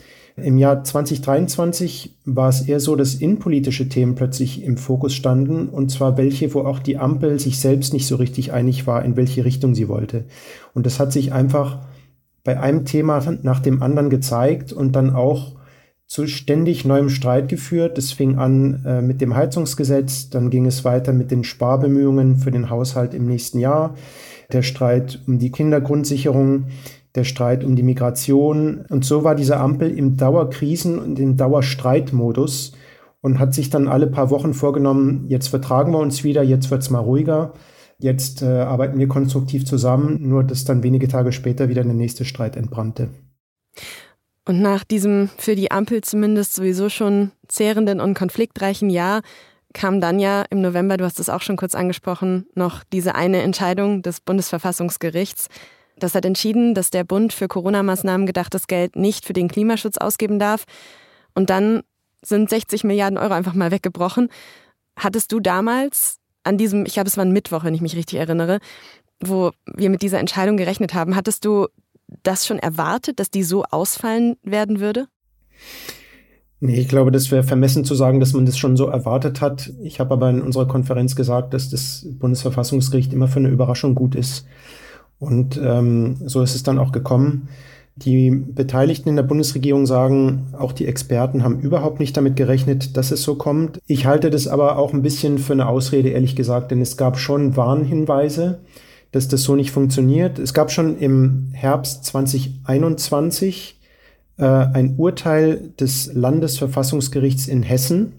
[0.43, 5.91] Im Jahr 2023 war es eher so, dass innenpolitische Themen plötzlich im Fokus standen, und
[5.91, 9.45] zwar welche, wo auch die Ampel sich selbst nicht so richtig einig war, in welche
[9.45, 10.25] Richtung sie wollte.
[10.73, 11.79] Und das hat sich einfach
[12.43, 15.55] bei einem Thema nach dem anderen gezeigt und dann auch
[16.07, 17.97] zu ständig neuem Streit geführt.
[17.97, 22.49] Das fing an äh, mit dem Heizungsgesetz, dann ging es weiter mit den Sparbemühungen für
[22.49, 23.95] den Haushalt im nächsten Jahr,
[24.51, 26.65] der Streit um die Kindergrundsicherung,
[27.15, 28.85] der Streit um die Migration.
[28.89, 32.73] Und so war diese Ampel im Dauerkrisen- und im Dauerstreitmodus
[33.21, 36.81] und hat sich dann alle paar Wochen vorgenommen, jetzt vertragen wir uns wieder, jetzt wird
[36.81, 37.53] es mal ruhiger,
[37.97, 42.25] jetzt äh, arbeiten wir konstruktiv zusammen, nur dass dann wenige Tage später wieder der nächste
[42.25, 43.09] Streit entbrannte.
[44.45, 49.21] Und nach diesem für die Ampel zumindest sowieso schon zehrenden und konfliktreichen Jahr
[49.73, 53.41] kam dann ja im November, du hast es auch schon kurz angesprochen, noch diese eine
[53.41, 55.47] Entscheidung des Bundesverfassungsgerichts,
[56.03, 60.39] das hat entschieden, dass der Bund für Corona-Maßnahmen gedachtes Geld nicht für den Klimaschutz ausgeben
[60.39, 60.65] darf.
[61.35, 61.81] Und dann
[62.21, 64.29] sind 60 Milliarden Euro einfach mal weggebrochen.
[64.95, 68.19] Hattest du damals an diesem, ich glaube, es war ein Mittwoch, wenn ich mich richtig
[68.19, 68.59] erinnere,
[69.19, 71.67] wo wir mit dieser Entscheidung gerechnet haben, hattest du
[72.23, 75.07] das schon erwartet, dass die so ausfallen werden würde?
[76.61, 79.71] Nee, ich glaube, das wäre vermessen zu sagen, dass man das schon so erwartet hat.
[79.81, 84.15] Ich habe aber in unserer Konferenz gesagt, dass das Bundesverfassungsgericht immer für eine Überraschung gut
[84.15, 84.45] ist.
[85.19, 87.49] Und ähm, so ist es dann auch gekommen.
[87.97, 93.11] Die Beteiligten in der Bundesregierung sagen, auch die Experten haben überhaupt nicht damit gerechnet, dass
[93.11, 93.79] es so kommt.
[93.87, 97.19] Ich halte das aber auch ein bisschen für eine Ausrede, ehrlich gesagt, denn es gab
[97.19, 98.61] schon Warnhinweise,
[99.11, 100.39] dass das so nicht funktioniert.
[100.39, 103.79] Es gab schon im Herbst 2021
[104.37, 108.13] äh, ein Urteil des Landesverfassungsgerichts in Hessen,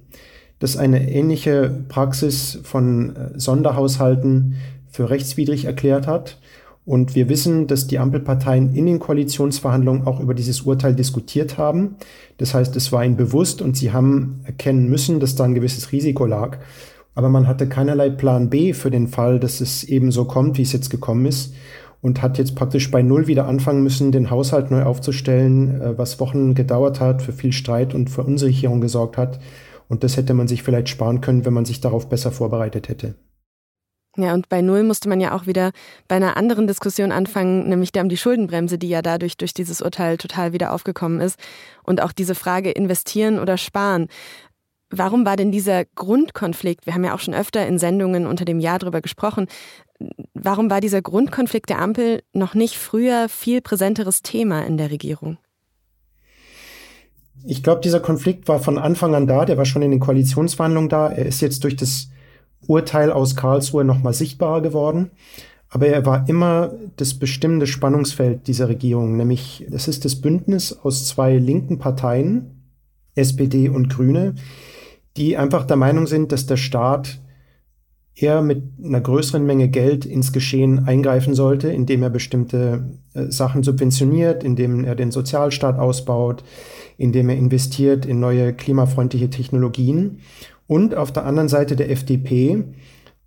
[0.58, 4.56] das eine ähnliche Praxis von äh, Sonderhaushalten
[4.90, 6.36] für rechtswidrig erklärt hat.
[6.90, 11.94] Und wir wissen, dass die Ampelparteien in den Koalitionsverhandlungen auch über dieses Urteil diskutiert haben.
[12.38, 15.92] Das heißt, es war ihnen bewusst und sie haben erkennen müssen, dass da ein gewisses
[15.92, 16.58] Risiko lag.
[17.14, 20.62] Aber man hatte keinerlei Plan B für den Fall, dass es eben so kommt, wie
[20.62, 21.54] es jetzt gekommen ist.
[22.02, 26.18] Und hat jetzt praktisch bei Null wieder anfangen müssen, den Haushalt neu aufzustellen, äh, was
[26.18, 29.38] Wochen gedauert hat, für viel Streit und Verunsicherung gesorgt hat.
[29.86, 33.14] Und das hätte man sich vielleicht sparen können, wenn man sich darauf besser vorbereitet hätte.
[34.16, 35.70] Ja, und bei Null musste man ja auch wieder
[36.08, 39.80] bei einer anderen Diskussion anfangen, nämlich der um die Schuldenbremse, die ja dadurch durch dieses
[39.80, 41.38] Urteil total wieder aufgekommen ist.
[41.84, 44.08] Und auch diese Frage investieren oder sparen.
[44.90, 48.58] Warum war denn dieser Grundkonflikt, wir haben ja auch schon öfter in Sendungen unter dem
[48.58, 49.46] Jahr darüber gesprochen,
[50.34, 55.38] warum war dieser Grundkonflikt der Ampel noch nicht früher viel präsenteres Thema in der Regierung?
[57.44, 60.90] Ich glaube, dieser Konflikt war von Anfang an da, der war schon in den Koalitionsverhandlungen
[60.90, 61.08] da.
[61.08, 62.08] Er ist jetzt durch das
[62.66, 65.10] Urteil aus Karlsruhe nochmal sichtbarer geworden.
[65.68, 71.06] Aber er war immer das bestimmende Spannungsfeld dieser Regierung, nämlich es ist das Bündnis aus
[71.06, 72.64] zwei linken Parteien,
[73.14, 74.34] SPD und Grüne,
[75.16, 77.20] die einfach der Meinung sind, dass der Staat
[78.14, 83.62] eher mit einer größeren Menge Geld ins Geschehen eingreifen sollte, indem er bestimmte äh, Sachen
[83.62, 86.44] subventioniert, indem er den Sozialstaat ausbaut,
[86.98, 90.18] indem er investiert in neue klimafreundliche Technologien
[90.70, 92.62] und auf der anderen Seite der FDP,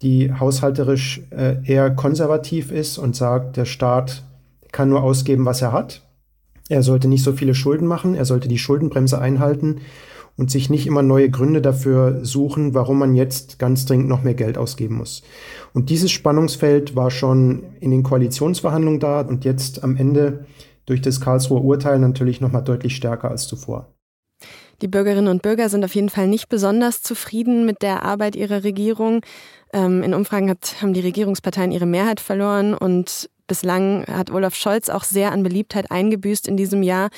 [0.01, 4.23] die haushalterisch äh, eher konservativ ist und sagt, der Staat
[4.71, 6.08] kann nur ausgeben, was er hat.
[6.69, 9.82] Er sollte nicht so viele Schulden machen, er sollte die Schuldenbremse einhalten
[10.38, 14.36] und sich nicht immer neue Gründe dafür suchen, warum man jetzt ganz dringend noch mehr
[14.36, 15.21] Geld ausgeben muss.
[15.73, 20.45] Und dieses Spannungsfeld war schon in den Koalitionsverhandlungen da und jetzt am Ende
[20.86, 23.93] durch das Karlsruher Urteil natürlich noch mal deutlich stärker als zuvor.
[24.84, 28.65] Die Bürgerinnen und Bürger sind auf jeden Fall nicht besonders zufrieden mit der Arbeit ihrer
[28.65, 29.22] Regierung.
[29.72, 34.89] Ähm, in Umfragen hat, haben die Regierungsparteien ihre Mehrheit verloren und bislang hat Olaf Scholz
[34.89, 37.12] auch sehr an Beliebtheit eingebüßt in diesem Jahr.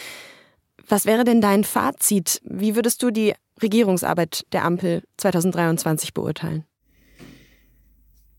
[0.88, 2.40] Was wäre denn dein Fazit?
[2.46, 6.66] Wie würdest du die Regierungsarbeit der Ampel 2023 beurteilen?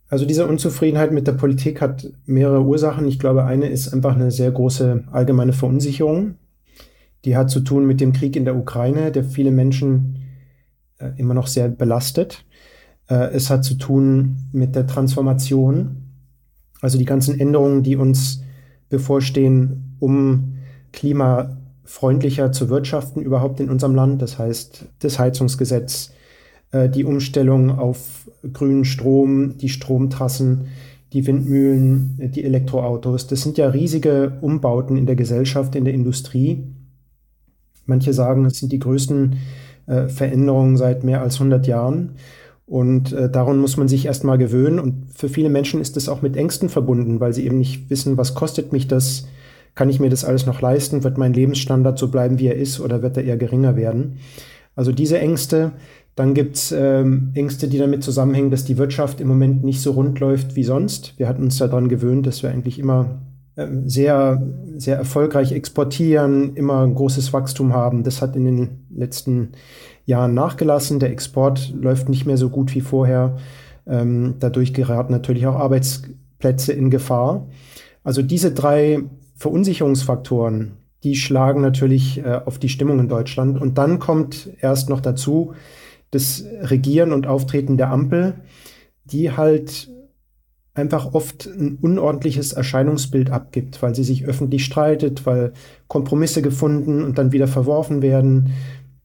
[0.08, 3.08] Also diese Unzufriedenheit mit der Politik hat mehrere Ursachen.
[3.08, 6.36] Ich glaube, eine ist einfach eine sehr große allgemeine Verunsicherung.
[7.26, 10.22] Die hat zu tun mit dem Krieg in der Ukraine, der viele Menschen
[10.98, 12.44] äh, immer noch sehr belastet.
[13.10, 16.04] Äh, es hat zu tun mit der Transformation,
[16.80, 18.44] also die ganzen Änderungen, die uns
[18.88, 20.58] bevorstehen, um
[20.92, 24.22] klimafreundlicher zu wirtschaften überhaupt in unserem Land.
[24.22, 26.12] Das heißt, das Heizungsgesetz,
[26.70, 30.68] äh, die Umstellung auf grünen Strom, die Stromtrassen,
[31.12, 33.26] die Windmühlen, die Elektroautos.
[33.26, 36.75] Das sind ja riesige Umbauten in der Gesellschaft, in der Industrie
[37.86, 39.36] Manche sagen, es sind die größten
[39.86, 42.12] äh, Veränderungen seit mehr als 100 Jahren.
[42.66, 44.78] Und äh, daran muss man sich erstmal gewöhnen.
[44.80, 48.16] Und für viele Menschen ist das auch mit Ängsten verbunden, weil sie eben nicht wissen,
[48.16, 49.28] was kostet mich das?
[49.74, 51.04] Kann ich mir das alles noch leisten?
[51.04, 54.18] Wird mein Lebensstandard so bleiben, wie er ist, oder wird er eher geringer werden?
[54.74, 55.72] Also diese Ängste.
[56.16, 60.18] Dann gibt's ähm, Ängste, die damit zusammenhängen, dass die Wirtschaft im Moment nicht so rund
[60.18, 61.12] läuft wie sonst.
[61.18, 63.20] Wir hatten uns daran gewöhnt, dass wir eigentlich immer
[63.56, 64.42] sehr,
[64.76, 68.02] sehr erfolgreich exportieren, immer ein großes Wachstum haben.
[68.02, 69.52] Das hat in den letzten
[70.04, 70.98] Jahren nachgelassen.
[70.98, 73.36] Der Export läuft nicht mehr so gut wie vorher.
[73.86, 77.46] Ähm, dadurch geraten natürlich auch Arbeitsplätze in Gefahr.
[78.04, 79.04] Also diese drei
[79.36, 83.58] Verunsicherungsfaktoren, die schlagen natürlich äh, auf die Stimmung in Deutschland.
[83.60, 85.54] Und dann kommt erst noch dazu
[86.10, 88.34] das Regieren und Auftreten der Ampel,
[89.04, 89.88] die halt
[90.76, 95.52] einfach oft ein unordentliches Erscheinungsbild abgibt, weil sie sich öffentlich streitet, weil
[95.88, 98.52] Kompromisse gefunden und dann wieder verworfen werden.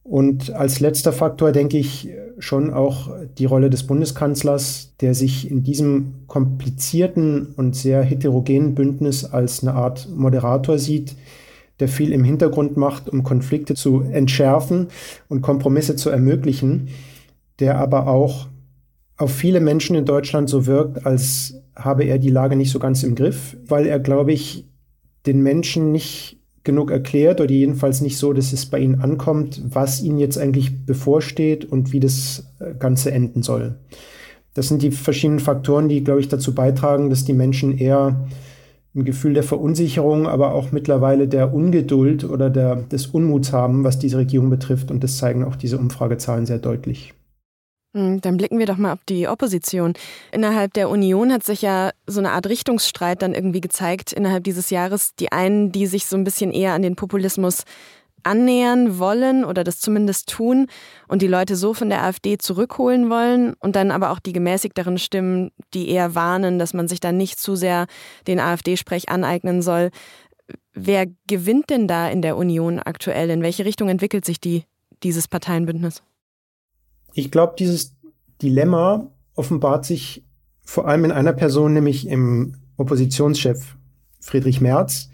[0.02, 5.62] Und als letzter Faktor denke ich schon auch die Rolle des Bundeskanzlers, der sich in
[5.62, 11.16] diesem komplizierten und sehr heterogenen Bündnis als eine Art Moderator sieht,
[11.80, 14.88] der viel im Hintergrund macht, um Konflikte zu entschärfen
[15.28, 16.88] und Kompromisse zu ermöglichen,
[17.60, 18.48] der aber auch
[19.16, 23.02] auf viele Menschen in Deutschland so wirkt, als habe er die Lage nicht so ganz
[23.02, 24.66] im Griff, weil er, glaube ich,
[25.26, 30.02] den Menschen nicht genug erklärt oder jedenfalls nicht so, dass es bei ihnen ankommt, was
[30.02, 33.76] ihnen jetzt eigentlich bevorsteht und wie das äh, Ganze enden soll.
[34.54, 38.28] Das sind die verschiedenen Faktoren, die, glaube ich, dazu beitragen, dass die Menschen eher
[38.94, 43.98] ein Gefühl der Verunsicherung, aber auch mittlerweile der Ungeduld oder der, des Unmuts haben, was
[43.98, 44.90] diese Regierung betrifft.
[44.90, 47.14] Und das zeigen auch diese Umfragezahlen sehr deutlich.
[47.94, 49.92] Hm, dann blicken wir doch mal auf die Opposition.
[50.30, 54.70] Innerhalb der Union hat sich ja so eine Art Richtungsstreit dann irgendwie gezeigt innerhalb dieses
[54.70, 55.14] Jahres.
[55.16, 57.64] Die einen, die sich so ein bisschen eher an den Populismus
[58.22, 60.68] annähern wollen oder das zumindest tun
[61.08, 64.98] und die Leute so von der AfD zurückholen wollen und dann aber auch die gemäßigteren
[64.98, 67.86] Stimmen, die eher warnen, dass man sich da nicht zu sehr
[68.26, 69.90] den AfD-Sprech aneignen soll.
[70.72, 73.28] Wer gewinnt denn da in der Union aktuell?
[73.28, 74.64] In welche Richtung entwickelt sich die,
[75.02, 76.02] dieses Parteienbündnis?
[77.14, 77.96] Ich glaube, dieses
[78.40, 80.24] Dilemma offenbart sich
[80.64, 83.76] vor allem in einer Person, nämlich im Oppositionschef
[84.20, 85.10] Friedrich Merz,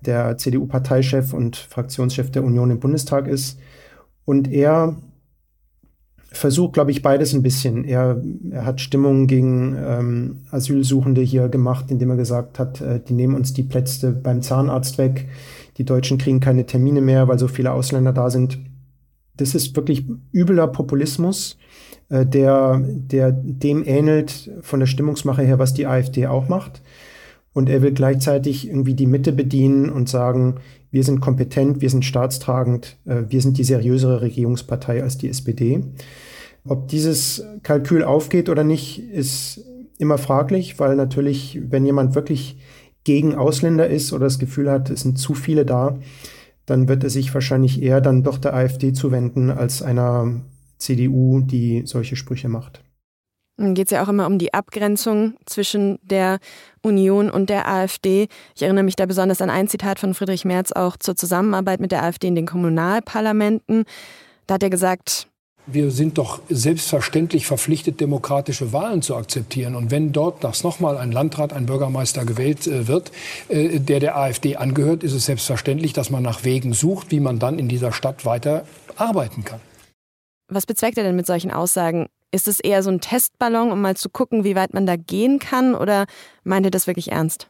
[0.00, 3.58] der CDU-Parteichef und Fraktionschef der Union im Bundestag ist.
[4.24, 4.96] Und er
[6.32, 7.84] versucht, glaube ich, beides ein bisschen.
[7.84, 13.14] Er, er hat Stimmung gegen ähm, Asylsuchende hier gemacht, indem er gesagt hat, äh, die
[13.14, 15.28] nehmen uns die Plätze beim Zahnarzt weg.
[15.78, 18.58] Die Deutschen kriegen keine Termine mehr, weil so viele Ausländer da sind.
[19.36, 21.58] Das ist wirklich übler Populismus,
[22.08, 26.82] äh, der, der dem ähnelt von der Stimmungsmache her, was die AfD auch macht.
[27.52, 30.56] Und er will gleichzeitig irgendwie die Mitte bedienen und sagen,
[30.90, 35.82] wir sind kompetent, wir sind staatstragend, äh, wir sind die seriösere Regierungspartei als die SPD.
[36.64, 39.64] Ob dieses Kalkül aufgeht oder nicht, ist
[39.98, 42.58] immer fraglich, weil natürlich, wenn jemand wirklich
[43.04, 45.98] gegen Ausländer ist oder das Gefühl hat, es sind zu viele da,
[46.66, 50.40] dann wird er sich wahrscheinlich eher dann doch der AfD zuwenden als einer
[50.78, 52.82] CDU, die solche Sprüche macht.
[53.58, 56.40] Dann geht es ja auch immer um die Abgrenzung zwischen der
[56.82, 58.28] Union und der AfD.
[58.54, 61.90] Ich erinnere mich da besonders an ein Zitat von Friedrich Merz auch zur Zusammenarbeit mit
[61.90, 63.84] der AfD in den Kommunalparlamenten.
[64.46, 65.28] Da hat er gesagt,
[65.66, 69.74] wir sind doch selbstverständlich verpflichtet, demokratische Wahlen zu akzeptieren.
[69.74, 73.10] Und wenn dort das nochmal ein Landrat, ein Bürgermeister gewählt äh, wird,
[73.48, 77.38] äh, der der AfD angehört, ist es selbstverständlich, dass man nach Wegen sucht, wie man
[77.38, 78.64] dann in dieser Stadt weiter
[78.96, 79.60] arbeiten kann.
[80.48, 82.06] Was bezweckt er denn mit solchen Aussagen?
[82.30, 85.38] Ist es eher so ein Testballon, um mal zu gucken, wie weit man da gehen
[85.38, 85.74] kann?
[85.74, 86.06] Oder
[86.44, 87.48] meint er das wirklich ernst?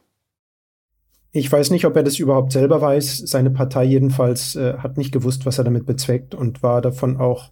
[1.31, 3.17] Ich weiß nicht, ob er das überhaupt selber weiß.
[3.25, 7.51] Seine Partei jedenfalls äh, hat nicht gewusst, was er damit bezweckt und war davon auch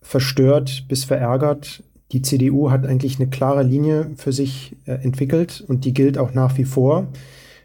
[0.00, 1.82] verstört bis verärgert.
[2.12, 6.32] Die CDU hat eigentlich eine klare Linie für sich äh, entwickelt und die gilt auch
[6.32, 7.08] nach wie vor,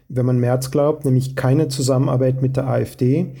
[0.08, 3.34] wenn man Merz glaubt, nämlich keine Zusammenarbeit mit der AfD.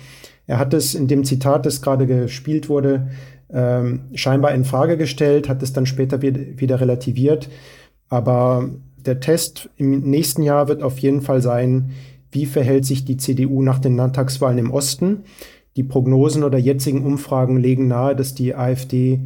[0.46, 3.08] Er hat es in dem Zitat, das gerade gespielt wurde,
[3.52, 7.48] ähm, scheinbar in Frage gestellt, hat es dann später wieder relativiert.
[8.08, 11.90] Aber der Test im nächsten Jahr wird auf jeden Fall sein,
[12.32, 15.24] wie verhält sich die CDU nach den Landtagswahlen im Osten.
[15.76, 19.20] Die Prognosen oder jetzigen Umfragen legen nahe, dass die AfD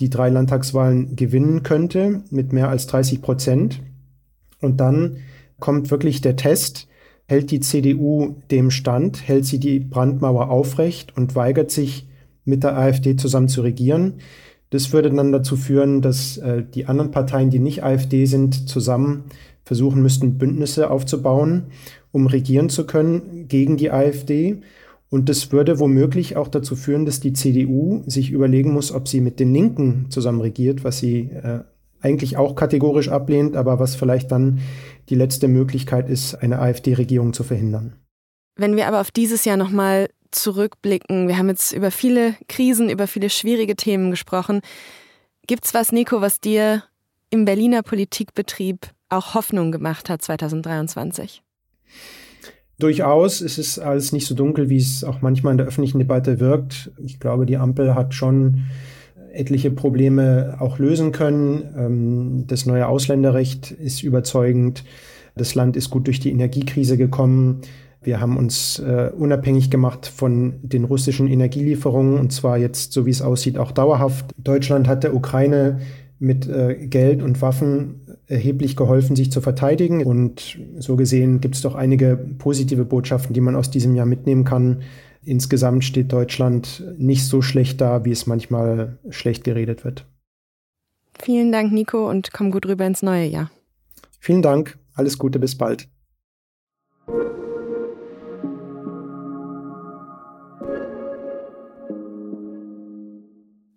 [0.00, 3.82] die drei Landtagswahlen gewinnen könnte mit mehr als 30 Prozent.
[4.60, 5.18] Und dann
[5.58, 6.86] kommt wirklich der Test,
[7.26, 12.06] hält die CDU dem Stand, hält sie die Brandmauer aufrecht und weigert sich,
[12.46, 14.14] mit der AfD zusammen zu regieren.
[14.70, 19.24] Das würde dann dazu führen, dass äh, die anderen Parteien, die nicht AfD sind, zusammen
[19.64, 21.64] versuchen müssten, Bündnisse aufzubauen,
[22.12, 24.62] um regieren zu können gegen die AfD.
[25.08, 29.20] Und das würde womöglich auch dazu führen, dass die CDU sich überlegen muss, ob sie
[29.20, 31.60] mit den Linken zusammen regiert, was sie äh,
[32.00, 34.60] eigentlich auch kategorisch ablehnt, aber was vielleicht dann
[35.08, 37.94] die letzte Möglichkeit ist, eine AfD-Regierung zu verhindern.
[38.56, 43.06] Wenn wir aber auf dieses Jahr nochmal zurückblicken, wir haben jetzt über viele Krisen, über
[43.06, 44.60] viele schwierige Themen gesprochen.
[45.46, 46.82] Gibt's was, Nico, was dir
[47.30, 51.42] im Berliner Politikbetrieb auch Hoffnung gemacht hat 2023?
[52.78, 56.40] Durchaus ist es alles nicht so dunkel, wie es auch manchmal in der öffentlichen Debatte
[56.40, 56.90] wirkt.
[56.98, 58.64] Ich glaube, die Ampel hat schon
[59.32, 61.64] etliche Probleme auch lösen können.
[61.76, 64.84] Ähm, das neue Ausländerrecht ist überzeugend.
[65.36, 67.60] Das Land ist gut durch die Energiekrise gekommen.
[68.02, 73.10] Wir haben uns äh, unabhängig gemacht von den russischen Energielieferungen und zwar jetzt, so wie
[73.10, 74.26] es aussieht, auch dauerhaft.
[74.38, 75.80] Deutschland hat der Ukraine
[76.18, 80.04] mit äh, Geld und Waffen erheblich geholfen, sich zu verteidigen.
[80.04, 84.44] Und so gesehen gibt es doch einige positive Botschaften, die man aus diesem Jahr mitnehmen
[84.44, 84.82] kann.
[85.22, 90.06] Insgesamt steht Deutschland nicht so schlecht da, wie es manchmal schlecht geredet wird.
[91.18, 93.50] Vielen Dank, Nico, und komm gut rüber ins neue Jahr.
[94.20, 94.78] Vielen Dank.
[94.94, 95.88] Alles Gute, bis bald.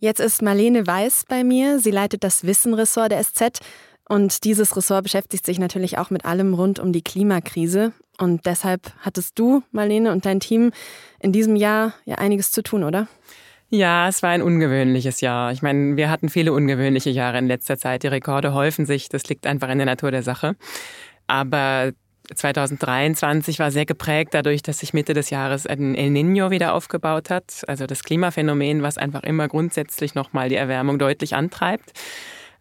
[0.02, 1.80] Jetzt ist Marlene Weiß bei mir.
[1.80, 3.60] Sie leitet das Wissenressort der SZ
[4.08, 7.92] Und dieses Ressort beschäftigt sich natürlich auch mit allem rund um die Klimakrise.
[8.18, 10.72] Und deshalb hattest du, Marlene, und dein Team
[11.20, 13.08] in diesem Jahr ja einiges zu tun, oder?
[13.70, 15.52] Ja, es war ein ungewöhnliches Jahr.
[15.52, 18.04] Ich meine, wir hatten viele ungewöhnliche Jahre in letzter Zeit.
[18.04, 19.10] Die Rekorde häufen sich.
[19.10, 20.56] Das liegt einfach in der Natur der Sache.
[21.28, 21.92] Aber
[22.34, 27.30] 2023 war sehr geprägt dadurch, dass sich Mitte des Jahres ein El Niño wieder aufgebaut
[27.30, 27.64] hat.
[27.68, 31.92] Also das Klimaphänomen, was einfach immer grundsätzlich nochmal die Erwärmung deutlich antreibt.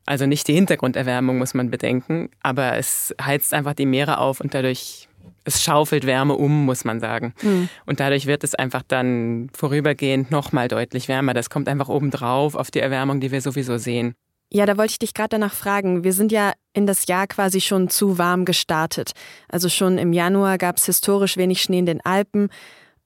[0.06, 4.54] Also nicht die Hintergrunderwärmung muss man bedenken, aber es heizt einfach die Meere auf und
[4.54, 5.08] dadurch
[5.44, 7.34] es schaufelt Wärme um, muss man sagen.
[7.42, 7.68] Mhm.
[7.86, 11.34] Und dadurch wird es einfach dann vorübergehend nochmal deutlich wärmer.
[11.34, 14.14] Das kommt einfach obendrauf auf die Erwärmung, die wir sowieso sehen.
[14.50, 16.04] Ja, da wollte ich dich gerade danach fragen.
[16.04, 19.12] Wir sind ja in das Jahr quasi schon zu warm gestartet.
[19.48, 22.48] Also schon im Januar gab es historisch wenig Schnee in den Alpen.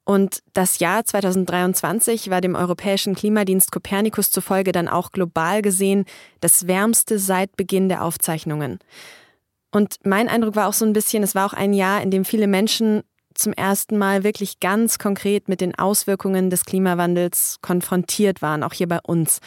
[0.04, 6.04] Und das Jahr 2023 war dem Europäischen Klimadienst Copernicus zufolge dann auch global gesehen
[6.40, 8.78] das wärmste seit Beginn der Aufzeichnungen.
[9.72, 12.24] Und mein Eindruck war auch so ein bisschen, es war auch ein Jahr, in dem
[12.24, 13.02] viele Menschen
[13.34, 18.88] zum ersten Mal wirklich ganz konkret mit den Auswirkungen des Klimawandels konfrontiert waren, auch hier
[18.88, 19.40] bei uns.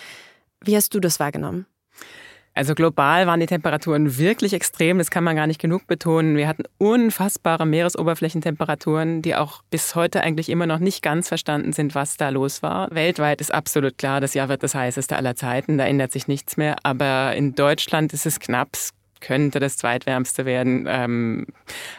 [0.61, 1.67] Wie hast du das wahrgenommen?
[2.55, 6.37] Also global waren die Temperaturen wirklich extrem, das kann man gar nicht genug betonen.
[6.37, 11.95] Wir hatten unfassbare Meeresoberflächentemperaturen, die auch bis heute eigentlich immer noch nicht ganz verstanden sind,
[11.95, 12.87] was da los war.
[12.95, 16.55] Weltweit ist absolut klar, das Jahr wird das heißeste aller Zeiten, da ändert sich nichts
[16.55, 16.77] mehr.
[16.83, 18.69] Aber in Deutschland ist es knapp,
[19.19, 21.47] könnte das zweitwärmste werden, ähm,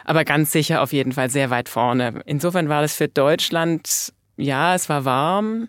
[0.05, 2.21] aber ganz sicher auf jeden Fall sehr weit vorne.
[2.25, 5.67] Insofern war das für Deutschland, ja, es war warm,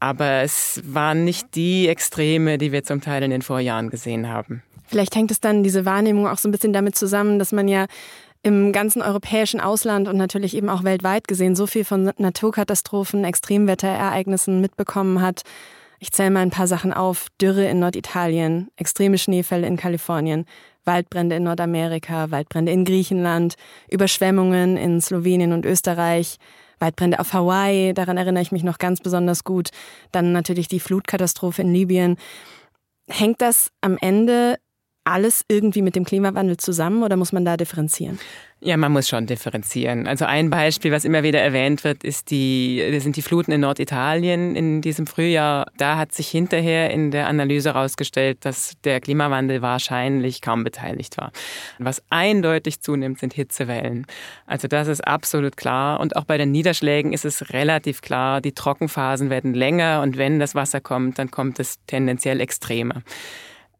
[0.00, 4.62] aber es waren nicht die Extreme, die wir zum Teil in den Vorjahren gesehen haben.
[4.86, 7.86] Vielleicht hängt es dann diese Wahrnehmung auch so ein bisschen damit zusammen, dass man ja
[8.42, 14.60] im ganzen europäischen Ausland und natürlich eben auch weltweit gesehen so viel von Naturkatastrophen, Extremwetterereignissen
[14.60, 15.42] mitbekommen hat.
[15.98, 17.26] Ich zähle mal ein paar Sachen auf.
[17.40, 20.46] Dürre in Norditalien, extreme Schneefälle in Kalifornien,
[20.84, 23.56] Waldbrände in Nordamerika, Waldbrände in Griechenland,
[23.90, 26.38] Überschwemmungen in Slowenien und Österreich,
[26.80, 29.70] Waldbrände auf Hawaii, daran erinnere ich mich noch ganz besonders gut.
[30.12, 32.16] Dann natürlich die Flutkatastrophe in Libyen.
[33.08, 34.58] Hängt das am Ende
[35.08, 38.18] alles irgendwie mit dem Klimawandel zusammen oder muss man da differenzieren?
[38.60, 40.08] Ja, man muss schon differenzieren.
[40.08, 44.56] Also ein Beispiel, was immer wieder erwähnt wird, ist die, sind die Fluten in Norditalien
[44.56, 45.70] in diesem Frühjahr.
[45.76, 51.30] Da hat sich hinterher in der Analyse herausgestellt, dass der Klimawandel wahrscheinlich kaum beteiligt war.
[51.78, 54.06] Was eindeutig zunimmt, sind Hitzewellen.
[54.46, 56.00] Also das ist absolut klar.
[56.00, 60.40] Und auch bei den Niederschlägen ist es relativ klar, die Trockenphasen werden länger und wenn
[60.40, 63.02] das Wasser kommt, dann kommt es tendenziell extremer.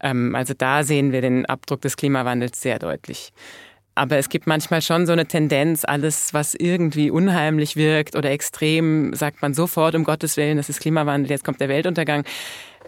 [0.01, 3.32] Ähm, also da sehen wir den Abdruck des Klimawandels sehr deutlich.
[3.94, 9.12] Aber es gibt manchmal schon so eine Tendenz, alles, was irgendwie unheimlich wirkt oder extrem,
[9.12, 12.24] sagt man sofort, um Gottes Willen, das ist Klimawandel, jetzt kommt der Weltuntergang.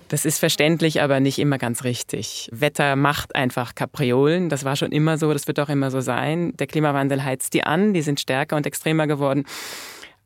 [0.06, 2.48] Das ist verständlich, aber nicht immer ganz richtig.
[2.52, 4.48] Wetter macht einfach Kapriolen.
[4.48, 6.52] Das war schon immer so, das wird auch immer so sein.
[6.56, 9.44] Der Klimawandel heizt die an, die sind stärker und extremer geworden.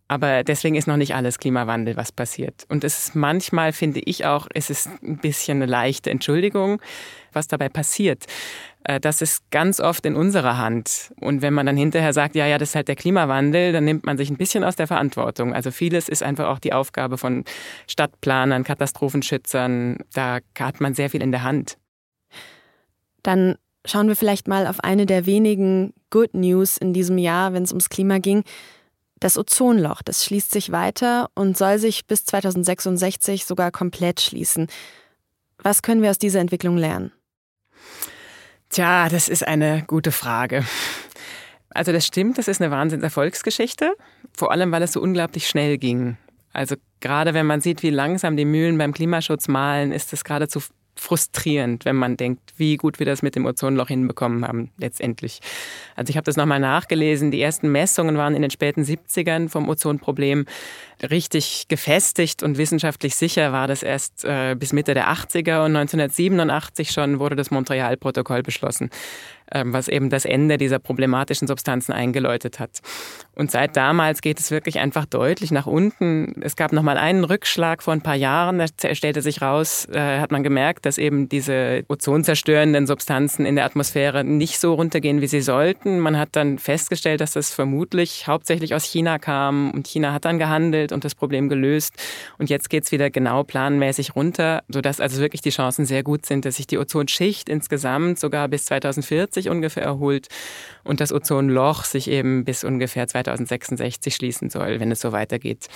[0.06, 2.66] Aber deswegen ist noch nicht alles Klimawandel, was passiert.
[2.68, 6.80] Und es ist manchmal, finde ich auch, es ist ein bisschen eine leichte Entschuldigung,
[7.32, 8.26] was dabei passiert.
[8.84, 11.12] Äh, das ist ganz oft in unserer Hand.
[11.20, 14.04] Und wenn man dann hinterher sagt, ja, ja, das ist halt der Klimawandel, dann nimmt
[14.04, 15.54] man sich ein bisschen aus der Verantwortung.
[15.54, 17.44] Also vieles ist einfach auch die Aufgabe von
[17.86, 19.98] Stadtplanern, Katastrophenschützern.
[20.12, 21.78] Da hat man sehr viel in der Hand.
[23.22, 27.62] Dann schauen wir vielleicht mal auf eine der wenigen Good News in diesem Jahr, wenn
[27.62, 28.44] es ums Klima ging.
[29.20, 34.68] Das Ozonloch, das schließt sich weiter und soll sich bis 2066 sogar komplett schließen.
[35.58, 37.12] Was können wir aus dieser Entwicklung lernen?
[38.68, 40.64] Tja, das ist eine gute Frage.
[41.70, 43.94] Also das stimmt, das ist eine Wahnsinnserfolgsgeschichte,
[44.36, 46.16] vor allem weil es so unglaublich schnell ging.
[46.52, 50.60] Also gerade wenn man sieht, wie langsam die Mühlen beim Klimaschutz malen, ist es geradezu
[50.96, 55.40] frustrierend, wenn man denkt, wie gut wir das mit dem Ozonloch hinbekommen haben, letztendlich.
[55.96, 57.30] Also ich habe das nochmal nachgelesen.
[57.30, 60.46] Die ersten Messungen waren in den späten 70ern vom Ozonproblem.
[61.02, 66.90] Richtig gefestigt und wissenschaftlich sicher war das erst äh, bis Mitte der 80er und 1987
[66.90, 68.90] schon wurde das Montreal-Protokoll beschlossen.
[69.52, 72.80] Ähm, was eben das Ende dieser problematischen Substanzen eingeläutet hat.
[73.36, 76.40] Und seit damals geht es wirklich einfach deutlich nach unten.
[76.42, 80.18] Es gab noch mal einen Rückschlag vor ein paar Jahren, da stellte sich raus, äh,
[80.18, 85.26] hat man gemerkt, dass eben diese ozonzerstörenden Substanzen in der Atmosphäre nicht so runtergehen, wie
[85.26, 86.00] sie sollten.
[86.00, 90.38] Man hat dann festgestellt, dass das vermutlich hauptsächlich aus China kam und China hat dann
[90.38, 91.94] gehandelt und das Problem gelöst.
[92.38, 96.26] Und jetzt geht es wieder genau planmäßig runter, sodass also wirklich die Chancen sehr gut
[96.26, 100.28] sind, dass sich die Ozonschicht insgesamt sogar bis 2040 2080 ungefähr erholt
[100.84, 105.66] und das Ozonloch sich eben bis ungefähr 2066 schließen soll, wenn es so weitergeht.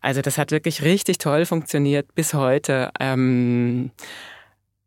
[0.00, 2.90] Also das hat wirklich richtig toll funktioniert bis heute.
[3.00, 3.90] Ähm,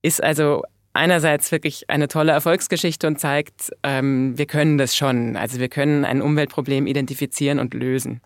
[0.01, 0.63] ist also
[0.93, 5.38] einerseits wirklich eine tolle Erfolgsgeschichte und zeigt, ähm, wir können das schon.
[5.38, 8.22] Also wir können ein Umweltproblem identifizieren und lösen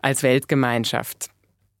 [0.00, 1.30] als Weltgemeinschaft.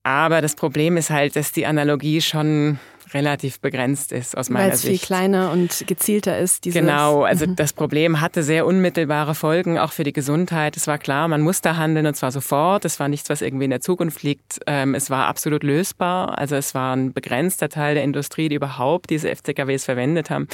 [0.02, 2.78] Aber das Problem ist halt, dass die Analogie schon
[3.14, 4.84] relativ begrenzt ist aus meiner Sicht.
[4.84, 6.64] Weil es viel kleiner und gezielter ist.
[6.64, 7.56] Dieses genau, also mhm.
[7.56, 10.76] das Problem hatte sehr unmittelbare Folgen, auch für die Gesundheit.
[10.76, 12.84] Es war klar, man musste handeln und zwar sofort.
[12.84, 14.60] Es war nichts, was irgendwie in der Zukunft liegt.
[14.66, 16.38] Ähm, es war absolut lösbar.
[16.38, 20.48] Also es war ein begrenzter Teil der Industrie, die überhaupt diese FCKWs verwendet haben.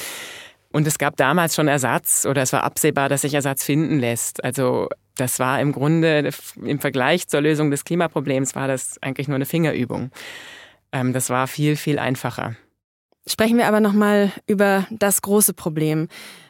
[0.70, 4.44] Und es gab damals schon Ersatz oder es war absehbar, dass sich Ersatz finden lässt.
[4.44, 6.30] Also das war im Grunde
[6.62, 10.10] im Vergleich zur Lösung des Klimaproblems war das eigentlich nur eine Fingerübung.
[10.92, 12.56] Ähm, das war viel, viel einfacher.
[13.26, 16.08] Sprechen wir aber nochmal über das große Problem.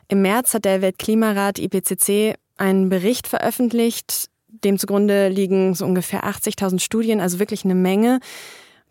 [0.09, 4.31] Im März hat der Weltklimarat IPCC einen Bericht veröffentlicht.
[4.49, 8.21] Dem zugrunde liegen so ungefähr 80.000 Studien, also wirklich eine Menge.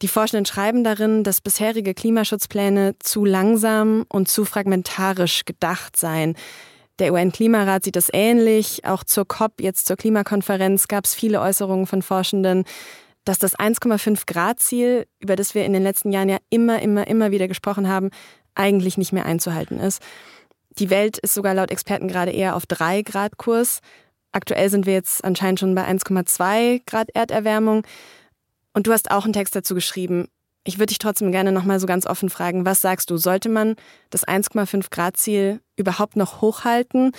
[0.01, 6.35] Die Forschenden schreiben darin, dass bisherige Klimaschutzpläne zu langsam und zu fragmentarisch gedacht seien.
[6.99, 8.85] Der UN-Klimarat sieht das ähnlich.
[8.85, 12.65] Auch zur COP, jetzt zur Klimakonferenz, gab es viele Äußerungen von Forschenden,
[13.27, 17.07] dass das 1,5 Grad Ziel, über das wir in den letzten Jahren ja immer, immer,
[17.07, 18.09] immer wieder gesprochen haben,
[18.55, 20.01] eigentlich nicht mehr einzuhalten ist.
[20.79, 23.79] Die Welt ist sogar laut Experten gerade eher auf 3 Grad Kurs.
[24.31, 27.83] Aktuell sind wir jetzt anscheinend schon bei 1,2 Grad Erderwärmung.
[28.73, 30.27] Und du hast auch einen Text dazu geschrieben.
[30.63, 33.75] Ich würde dich trotzdem gerne nochmal so ganz offen fragen, was sagst du, sollte man
[34.09, 37.11] das 1,5 Grad Ziel überhaupt noch hochhalten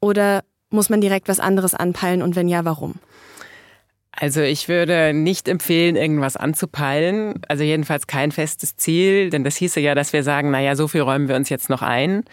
[0.00, 2.96] oder muss man direkt was anderes anpeilen und wenn ja, warum?
[4.20, 7.34] Also ich würde nicht empfehlen, irgendwas anzupeilen.
[7.46, 11.02] Also jedenfalls kein festes Ziel, denn das hieße ja, dass wir sagen, naja, so viel
[11.02, 12.24] räumen wir uns jetzt noch ein.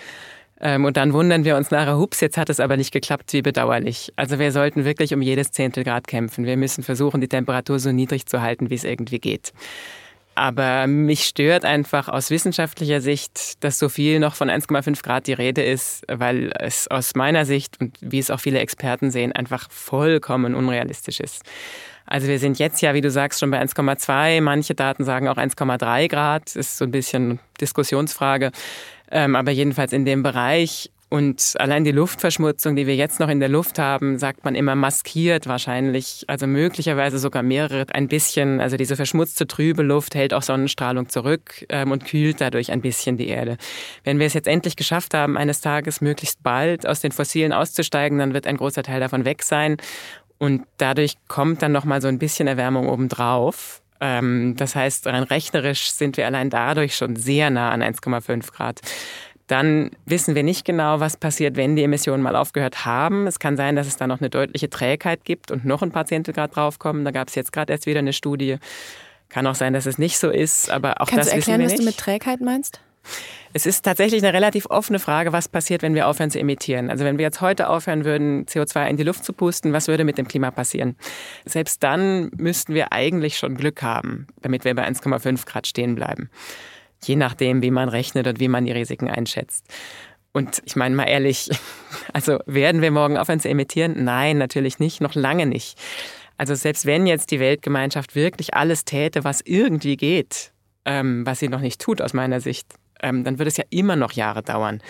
[0.59, 3.43] Ähm, und dann wundern wir uns nachher, hups, jetzt hat es aber nicht geklappt, wie
[3.43, 4.11] bedauerlich.
[4.15, 6.45] Also wir sollten wirklich um jedes Zehntel Grad kämpfen.
[6.45, 9.53] Wir müssen versuchen, die Temperatur so niedrig zu halten, wie es irgendwie geht.
[10.36, 15.33] Aber mich stört einfach aus wissenschaftlicher Sicht, dass so viel noch von 1,5 Grad die
[15.33, 19.71] Rede ist, weil es aus meiner Sicht und wie es auch viele Experten sehen, einfach
[19.71, 21.43] vollkommen unrealistisch ist.
[22.05, 24.41] Also wir sind jetzt ja, wie du sagst, schon bei 1,2.
[24.41, 26.55] Manche Daten sagen auch 1,3 Grad.
[26.55, 28.51] Ist so ein bisschen Diskussionsfrage.
[29.09, 30.91] Ähm, aber jedenfalls in dem Bereich.
[31.08, 34.76] Und allein die Luftverschmutzung, die wir jetzt noch in der Luft haben, sagt man immer
[34.76, 38.60] maskiert wahrscheinlich, also möglicherweise sogar mehrere ein bisschen.
[38.60, 43.18] Also diese verschmutzte, trübe Luft hält auch Sonnenstrahlung zurück ähm, und kühlt dadurch ein bisschen
[43.18, 43.58] die Erde.
[44.03, 48.18] Wenn wir es jetzt endlich geschafft haben, eines Tages möglichst bald aus den Fossilen auszusteigen,
[48.18, 49.78] dann wird ein großer Teil davon weg sein.
[50.39, 53.82] Und dadurch kommt dann noch mal so ein bisschen Erwärmung obendrauf.
[54.01, 58.82] Ähm, das heißt, rein rechnerisch sind wir allein dadurch schon sehr nah an 1,5 Grad.
[59.48, 63.28] Dann wissen wir nicht genau, was passiert, wenn die Emissionen mal aufgehört haben.
[63.28, 66.06] Es kann sein, dass es da noch eine deutliche Trägheit gibt und noch ein paar
[66.06, 67.06] Zehntelgrad draufkommen.
[67.06, 68.58] Da gab es jetzt gerade erst wieder eine Studie.
[69.30, 71.72] Kann auch sein, dass es nicht so ist, aber auch Kannst das du erklären, wissen
[71.72, 71.78] wir nicht.
[71.78, 72.80] was du mit Trägheit meinst?
[73.54, 76.89] Es ist tatsächlich eine relativ offene Frage, was passiert, wenn wir aufhören zu emittieren.
[76.89, 80.04] Also wenn wir jetzt heute aufhören würden, CO2 in die Luft zu pusten, was würde
[80.04, 80.96] mit dem Klima passieren?
[81.46, 86.30] Selbst dann müssten wir eigentlich schon Glück haben, damit wir bei 1,5 Grad stehen bleiben.
[87.08, 89.66] Je nachdem, wie man rechnet und wie man die Risiken einschätzt.
[90.32, 91.49] Und ich meine mal ehrlich,
[92.14, 94.03] also werden wir morgen aufhören zu emittieren?
[94.03, 95.80] Nein, natürlich nicht, noch lange nicht.
[96.38, 100.51] Also selbst wenn jetzt die Weltgemeinschaft wirklich alles täte, was irgendwie geht,
[100.84, 102.68] ähm, was sie noch nicht tut aus meiner Sicht,
[103.01, 104.82] ähm, dann wird es ja immer noch Jahre dauern.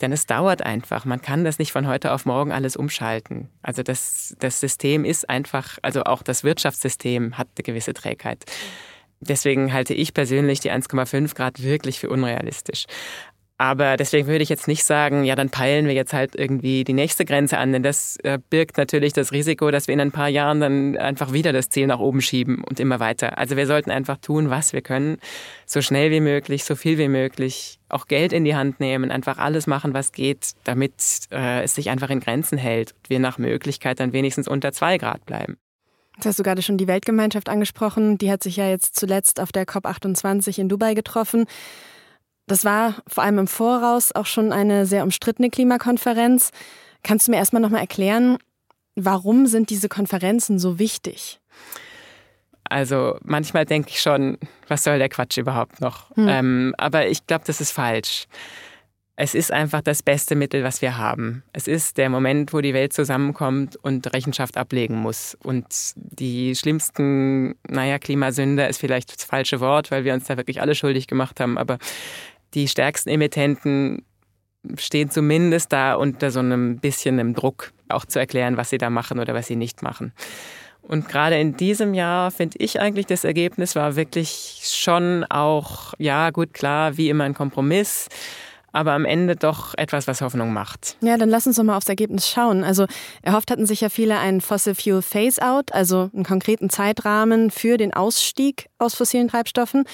[0.00, 1.04] Denn es dauert einfach.
[1.04, 3.48] Man kann das nicht von heute auf morgen alles umschalten.
[3.62, 8.44] Also das, das System ist einfach, also auch das Wirtschaftssystem hat eine gewisse Trägheit.
[9.20, 12.86] Deswegen halte ich persönlich die 1,5 Grad wirklich für unrealistisch.
[13.58, 16.92] Aber deswegen würde ich jetzt nicht sagen, ja, dann peilen wir jetzt halt irgendwie die
[16.92, 20.28] nächste Grenze an, denn das äh, birgt natürlich das Risiko, dass wir in ein paar
[20.28, 23.38] Jahren dann einfach wieder das Ziel nach oben schieben und immer weiter.
[23.38, 25.16] Also wir sollten einfach tun, was wir können,
[25.64, 29.38] so schnell wie möglich, so viel wie möglich, auch Geld in die Hand nehmen, einfach
[29.38, 30.92] alles machen, was geht, damit
[31.32, 34.98] äh, es sich einfach in Grenzen hält und wir nach Möglichkeit dann wenigstens unter zwei
[34.98, 35.56] Grad bleiben.
[36.16, 38.18] Jetzt hast du gerade schon die Weltgemeinschaft angesprochen.
[38.18, 41.46] Die hat sich ja jetzt zuletzt auf der COP28 in Dubai getroffen.
[42.46, 46.50] Das war vor allem im Voraus auch schon eine sehr umstrittene Klimakonferenz.
[47.02, 48.38] Kannst du mir erstmal nochmal erklären,
[48.94, 51.38] warum sind diese Konferenzen so wichtig?
[52.64, 54.38] Also manchmal denke ich schon,
[54.68, 56.10] was soll der Quatsch überhaupt noch?
[56.16, 56.28] Hm.
[56.28, 58.26] Ähm, aber ich glaube, das ist falsch.
[59.18, 61.42] Es ist einfach das beste Mittel, was wir haben.
[61.54, 65.36] Es ist der Moment, wo die Welt zusammenkommt und Rechenschaft ablegen muss.
[65.42, 70.60] Und die schlimmsten, naja, Klimasünder ist vielleicht das falsche Wort, weil wir uns da wirklich
[70.60, 71.56] alle schuldig gemacht haben.
[71.56, 71.78] Aber
[72.52, 74.04] die stärksten Emittenten
[74.76, 78.90] stehen zumindest da unter so einem bisschen einem Druck, auch zu erklären, was sie da
[78.90, 80.12] machen oder was sie nicht machen.
[80.82, 86.30] Und gerade in diesem Jahr finde ich eigentlich, das Ergebnis war wirklich schon auch, ja,
[86.30, 88.08] gut, klar, wie immer ein Kompromiss.
[88.76, 90.96] Aber am Ende doch etwas, was Hoffnung macht.
[91.00, 92.62] Ja, dann lass uns doch mal aufs Ergebnis schauen.
[92.62, 92.86] Also
[93.22, 97.94] erhofft hatten sich ja viele einen Fossil Fuel Phase-out, also einen konkreten Zeitrahmen für den
[97.94, 99.84] Ausstieg aus fossilen Treibstoffen.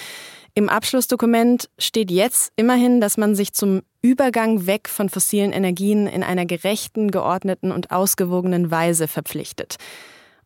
[0.55, 6.25] Im Abschlussdokument steht jetzt immerhin, dass man sich zum Übergang weg von fossilen Energien in
[6.25, 9.77] einer gerechten, geordneten und ausgewogenen Weise verpflichtet.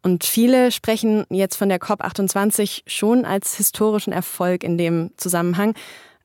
[0.02, 5.74] Und viele sprechen jetzt von der COP28 schon als historischen Erfolg in dem Zusammenhang.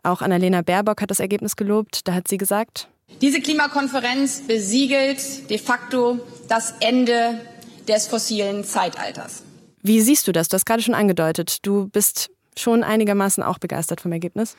[0.03, 2.07] Auch Annalena Baerbock hat das Ergebnis gelobt.
[2.07, 2.87] Da hat sie gesagt,
[3.19, 7.39] diese Klimakonferenz besiegelt de facto das Ende
[7.87, 9.43] des fossilen Zeitalters.
[9.83, 10.47] Wie siehst du das?
[10.47, 14.55] Du hast gerade schon angedeutet, du bist schon einigermaßen auch begeistert vom Ergebnis?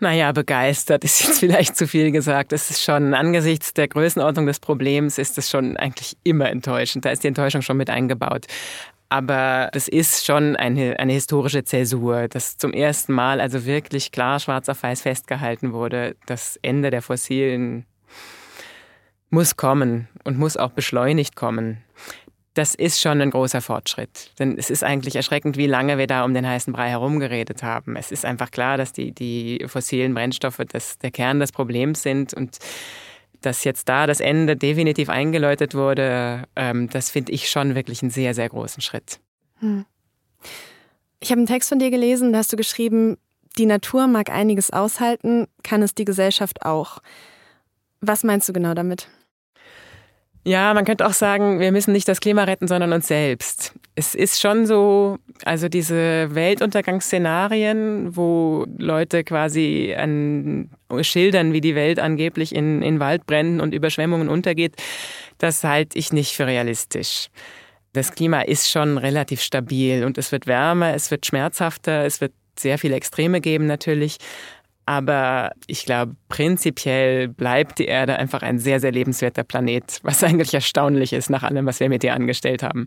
[0.00, 2.52] Naja, begeistert ist jetzt vielleicht zu viel gesagt.
[2.52, 7.04] Es ist schon angesichts der Größenordnung des Problems ist es schon eigentlich immer enttäuschend.
[7.04, 8.46] Da ist die Enttäuschung schon mit eingebaut.
[9.08, 14.38] Aber das ist schon eine, eine historische Zäsur, dass zum ersten Mal also wirklich klar
[14.38, 17.86] schwarz auf weiß festgehalten wurde, das Ende der Fossilen
[19.30, 21.82] muss kommen und muss auch beschleunigt kommen
[22.58, 24.32] das ist schon ein großer Fortschritt.
[24.40, 27.94] Denn es ist eigentlich erschreckend, wie lange wir da um den heißen Brei herumgeredet haben.
[27.94, 32.34] Es ist einfach klar, dass die, die fossilen Brennstoffe das, der Kern des Problems sind
[32.34, 32.58] und
[33.40, 38.10] dass jetzt da das Ende definitiv eingeläutet wurde, ähm, das finde ich schon wirklich einen
[38.10, 39.20] sehr, sehr großen Schritt.
[39.60, 39.84] Hm.
[41.20, 43.16] Ich habe einen Text von dir gelesen, da hast du geschrieben,
[43.58, 46.98] die Natur mag einiges aushalten, kann es die Gesellschaft auch.
[48.00, 49.08] Was meinst du genau damit?
[50.48, 53.74] Ja, man könnte auch sagen, wir müssen nicht das Klima retten, sondern uns selbst.
[53.96, 60.70] Es ist schon so, also diese Weltuntergangsszenarien, wo Leute quasi an
[61.02, 64.76] schildern, wie die Welt angeblich in, in Waldbränden und Überschwemmungen untergeht,
[65.36, 67.28] das halte ich nicht für realistisch.
[67.92, 72.32] Das Klima ist schon relativ stabil und es wird wärmer, es wird schmerzhafter, es wird
[72.58, 74.16] sehr viele Extreme geben natürlich.
[74.88, 80.54] Aber ich glaube, prinzipiell bleibt die Erde einfach ein sehr, sehr lebenswerter Planet, was eigentlich
[80.54, 82.86] erstaunlich ist nach allem, was wir mit ihr angestellt haben.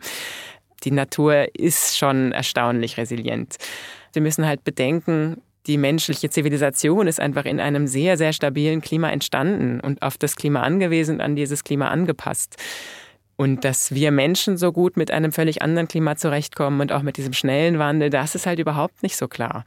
[0.83, 3.57] Die Natur ist schon erstaunlich resilient.
[4.13, 9.11] Wir müssen halt bedenken, die menschliche Zivilisation ist einfach in einem sehr, sehr stabilen Klima
[9.11, 12.57] entstanden und auf das Klima angewiesen, an dieses Klima angepasst.
[13.35, 17.17] Und dass wir Menschen so gut mit einem völlig anderen Klima zurechtkommen und auch mit
[17.17, 19.65] diesem schnellen Wandel, das ist halt überhaupt nicht so klar.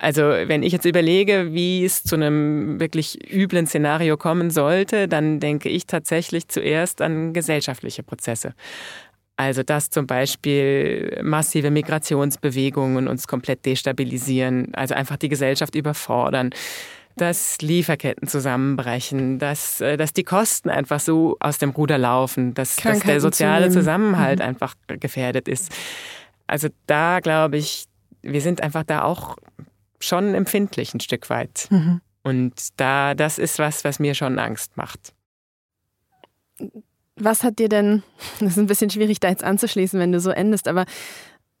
[0.00, 5.40] Also wenn ich jetzt überlege, wie es zu einem wirklich üblen Szenario kommen sollte, dann
[5.40, 8.54] denke ich tatsächlich zuerst an gesellschaftliche Prozesse.
[9.36, 16.50] Also dass zum Beispiel massive Migrationsbewegungen uns komplett destabilisieren, also einfach die Gesellschaft überfordern,
[17.16, 22.76] dass Lieferketten zusammenbrechen, dass, äh, dass die Kosten einfach so aus dem Ruder laufen, dass,
[22.76, 24.46] dass der soziale Zusammenhalt mhm.
[24.46, 25.70] einfach gefährdet ist.
[26.46, 27.84] Also da glaube ich,
[28.22, 29.36] wir sind einfach da auch
[30.00, 31.68] schon empfindlich ein Stück weit.
[31.70, 32.00] Mhm.
[32.22, 35.14] Und da, das ist was, was mir schon Angst macht.
[37.16, 38.02] Was hat dir denn,
[38.40, 40.84] das ist ein bisschen schwierig da jetzt anzuschließen, wenn du so endest, aber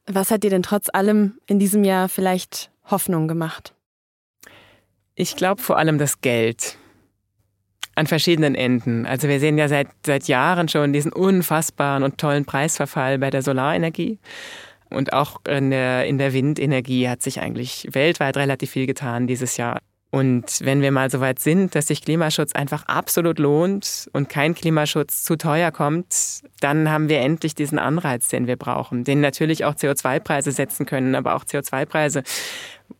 [0.06, 3.74] was hat dir denn trotz allem in diesem Jahr vielleicht Hoffnung gemacht?
[5.14, 6.78] Ich glaube vor allem das Geld
[7.94, 9.06] an verschiedenen Enden.
[9.06, 13.42] Also wir sehen ja seit, seit Jahren schon diesen unfassbaren und tollen Preisverfall bei der
[13.42, 14.18] Solarenergie.
[14.90, 19.56] Und auch in der, in der Windenergie hat sich eigentlich weltweit relativ viel getan dieses
[19.56, 19.78] Jahr.
[20.12, 24.56] Und wenn wir mal so weit sind, dass sich Klimaschutz einfach absolut lohnt und kein
[24.56, 29.64] Klimaschutz zu teuer kommt, dann haben wir endlich diesen Anreiz, den wir brauchen, den natürlich
[29.64, 32.24] auch CO2-Preise setzen können, aber auch CO2-Preise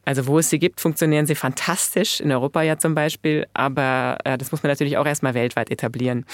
[0.05, 4.39] also wo es sie gibt, funktionieren sie fantastisch, in Europa ja zum Beispiel, aber äh,
[4.39, 6.25] das muss man natürlich auch erstmal weltweit etablieren.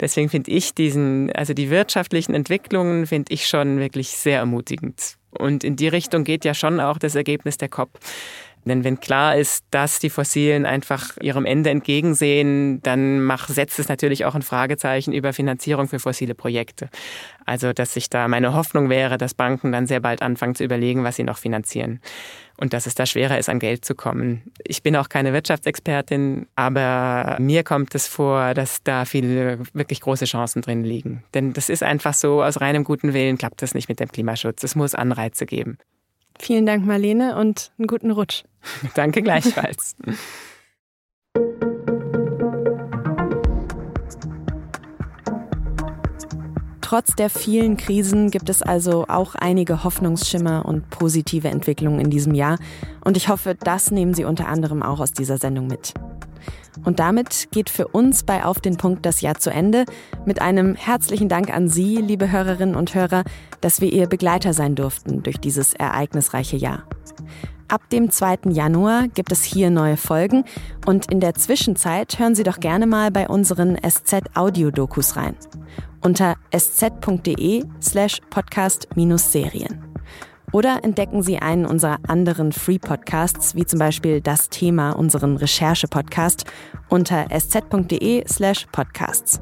[0.00, 5.16] Deswegen finde ich diesen, also die wirtschaftlichen Entwicklungen finde ich schon wirklich sehr ermutigend.
[5.30, 7.90] Und in die Richtung geht ja schon auch das Ergebnis der COP.
[8.66, 13.88] Denn wenn klar ist, dass die Fossilen einfach ihrem Ende entgegensehen, dann mach, setzt es
[13.88, 16.88] natürlich auch ein Fragezeichen über Finanzierung für fossile Projekte.
[17.44, 21.04] Also, dass sich da meine Hoffnung wäre, dass Banken dann sehr bald anfangen zu überlegen,
[21.04, 22.00] was sie noch finanzieren.
[22.58, 24.50] Und dass es da schwerer ist, an Geld zu kommen.
[24.64, 30.24] Ich bin auch keine Wirtschaftsexpertin, aber mir kommt es vor, dass da viele wirklich große
[30.24, 31.22] Chancen drin liegen.
[31.34, 34.64] Denn das ist einfach so, aus reinem guten Willen klappt das nicht mit dem Klimaschutz.
[34.64, 35.78] Es muss Anreize geben.
[36.38, 38.44] Vielen Dank, Marlene, und einen guten Rutsch.
[38.94, 39.96] Danke gleichfalls.
[46.88, 52.32] Trotz der vielen Krisen gibt es also auch einige Hoffnungsschimmer und positive Entwicklungen in diesem
[52.32, 52.58] Jahr.
[53.04, 55.94] Und ich hoffe, das nehmen Sie unter anderem auch aus dieser Sendung mit.
[56.84, 59.84] Und damit geht für uns bei Auf den Punkt das Jahr zu Ende.
[60.24, 63.24] Mit einem herzlichen Dank an Sie, liebe Hörerinnen und Hörer,
[63.60, 66.84] dass wir Ihr Begleiter sein durften durch dieses ereignisreiche Jahr.
[67.68, 68.50] Ab dem 2.
[68.50, 70.44] Januar gibt es hier neue Folgen
[70.86, 75.34] und in der Zwischenzeit hören Sie doch gerne mal bei unseren SZ-Audio-Dokus rein.
[76.00, 79.95] Unter sz.de slash podcast-serien.
[80.52, 86.44] Oder entdecken Sie einen unserer anderen Free-Podcasts, wie zum Beispiel das Thema, unseren Recherche-Podcast,
[86.88, 89.40] unter sz.de slash podcasts.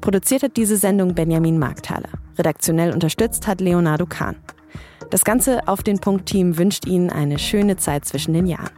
[0.00, 2.10] Produziert hat diese Sendung Benjamin Markthaler.
[2.36, 4.36] Redaktionell unterstützt hat Leonardo Kahn.
[5.10, 8.70] Das ganze Auf den Punkt-Team wünscht Ihnen eine schöne Zeit zwischen den Jahren.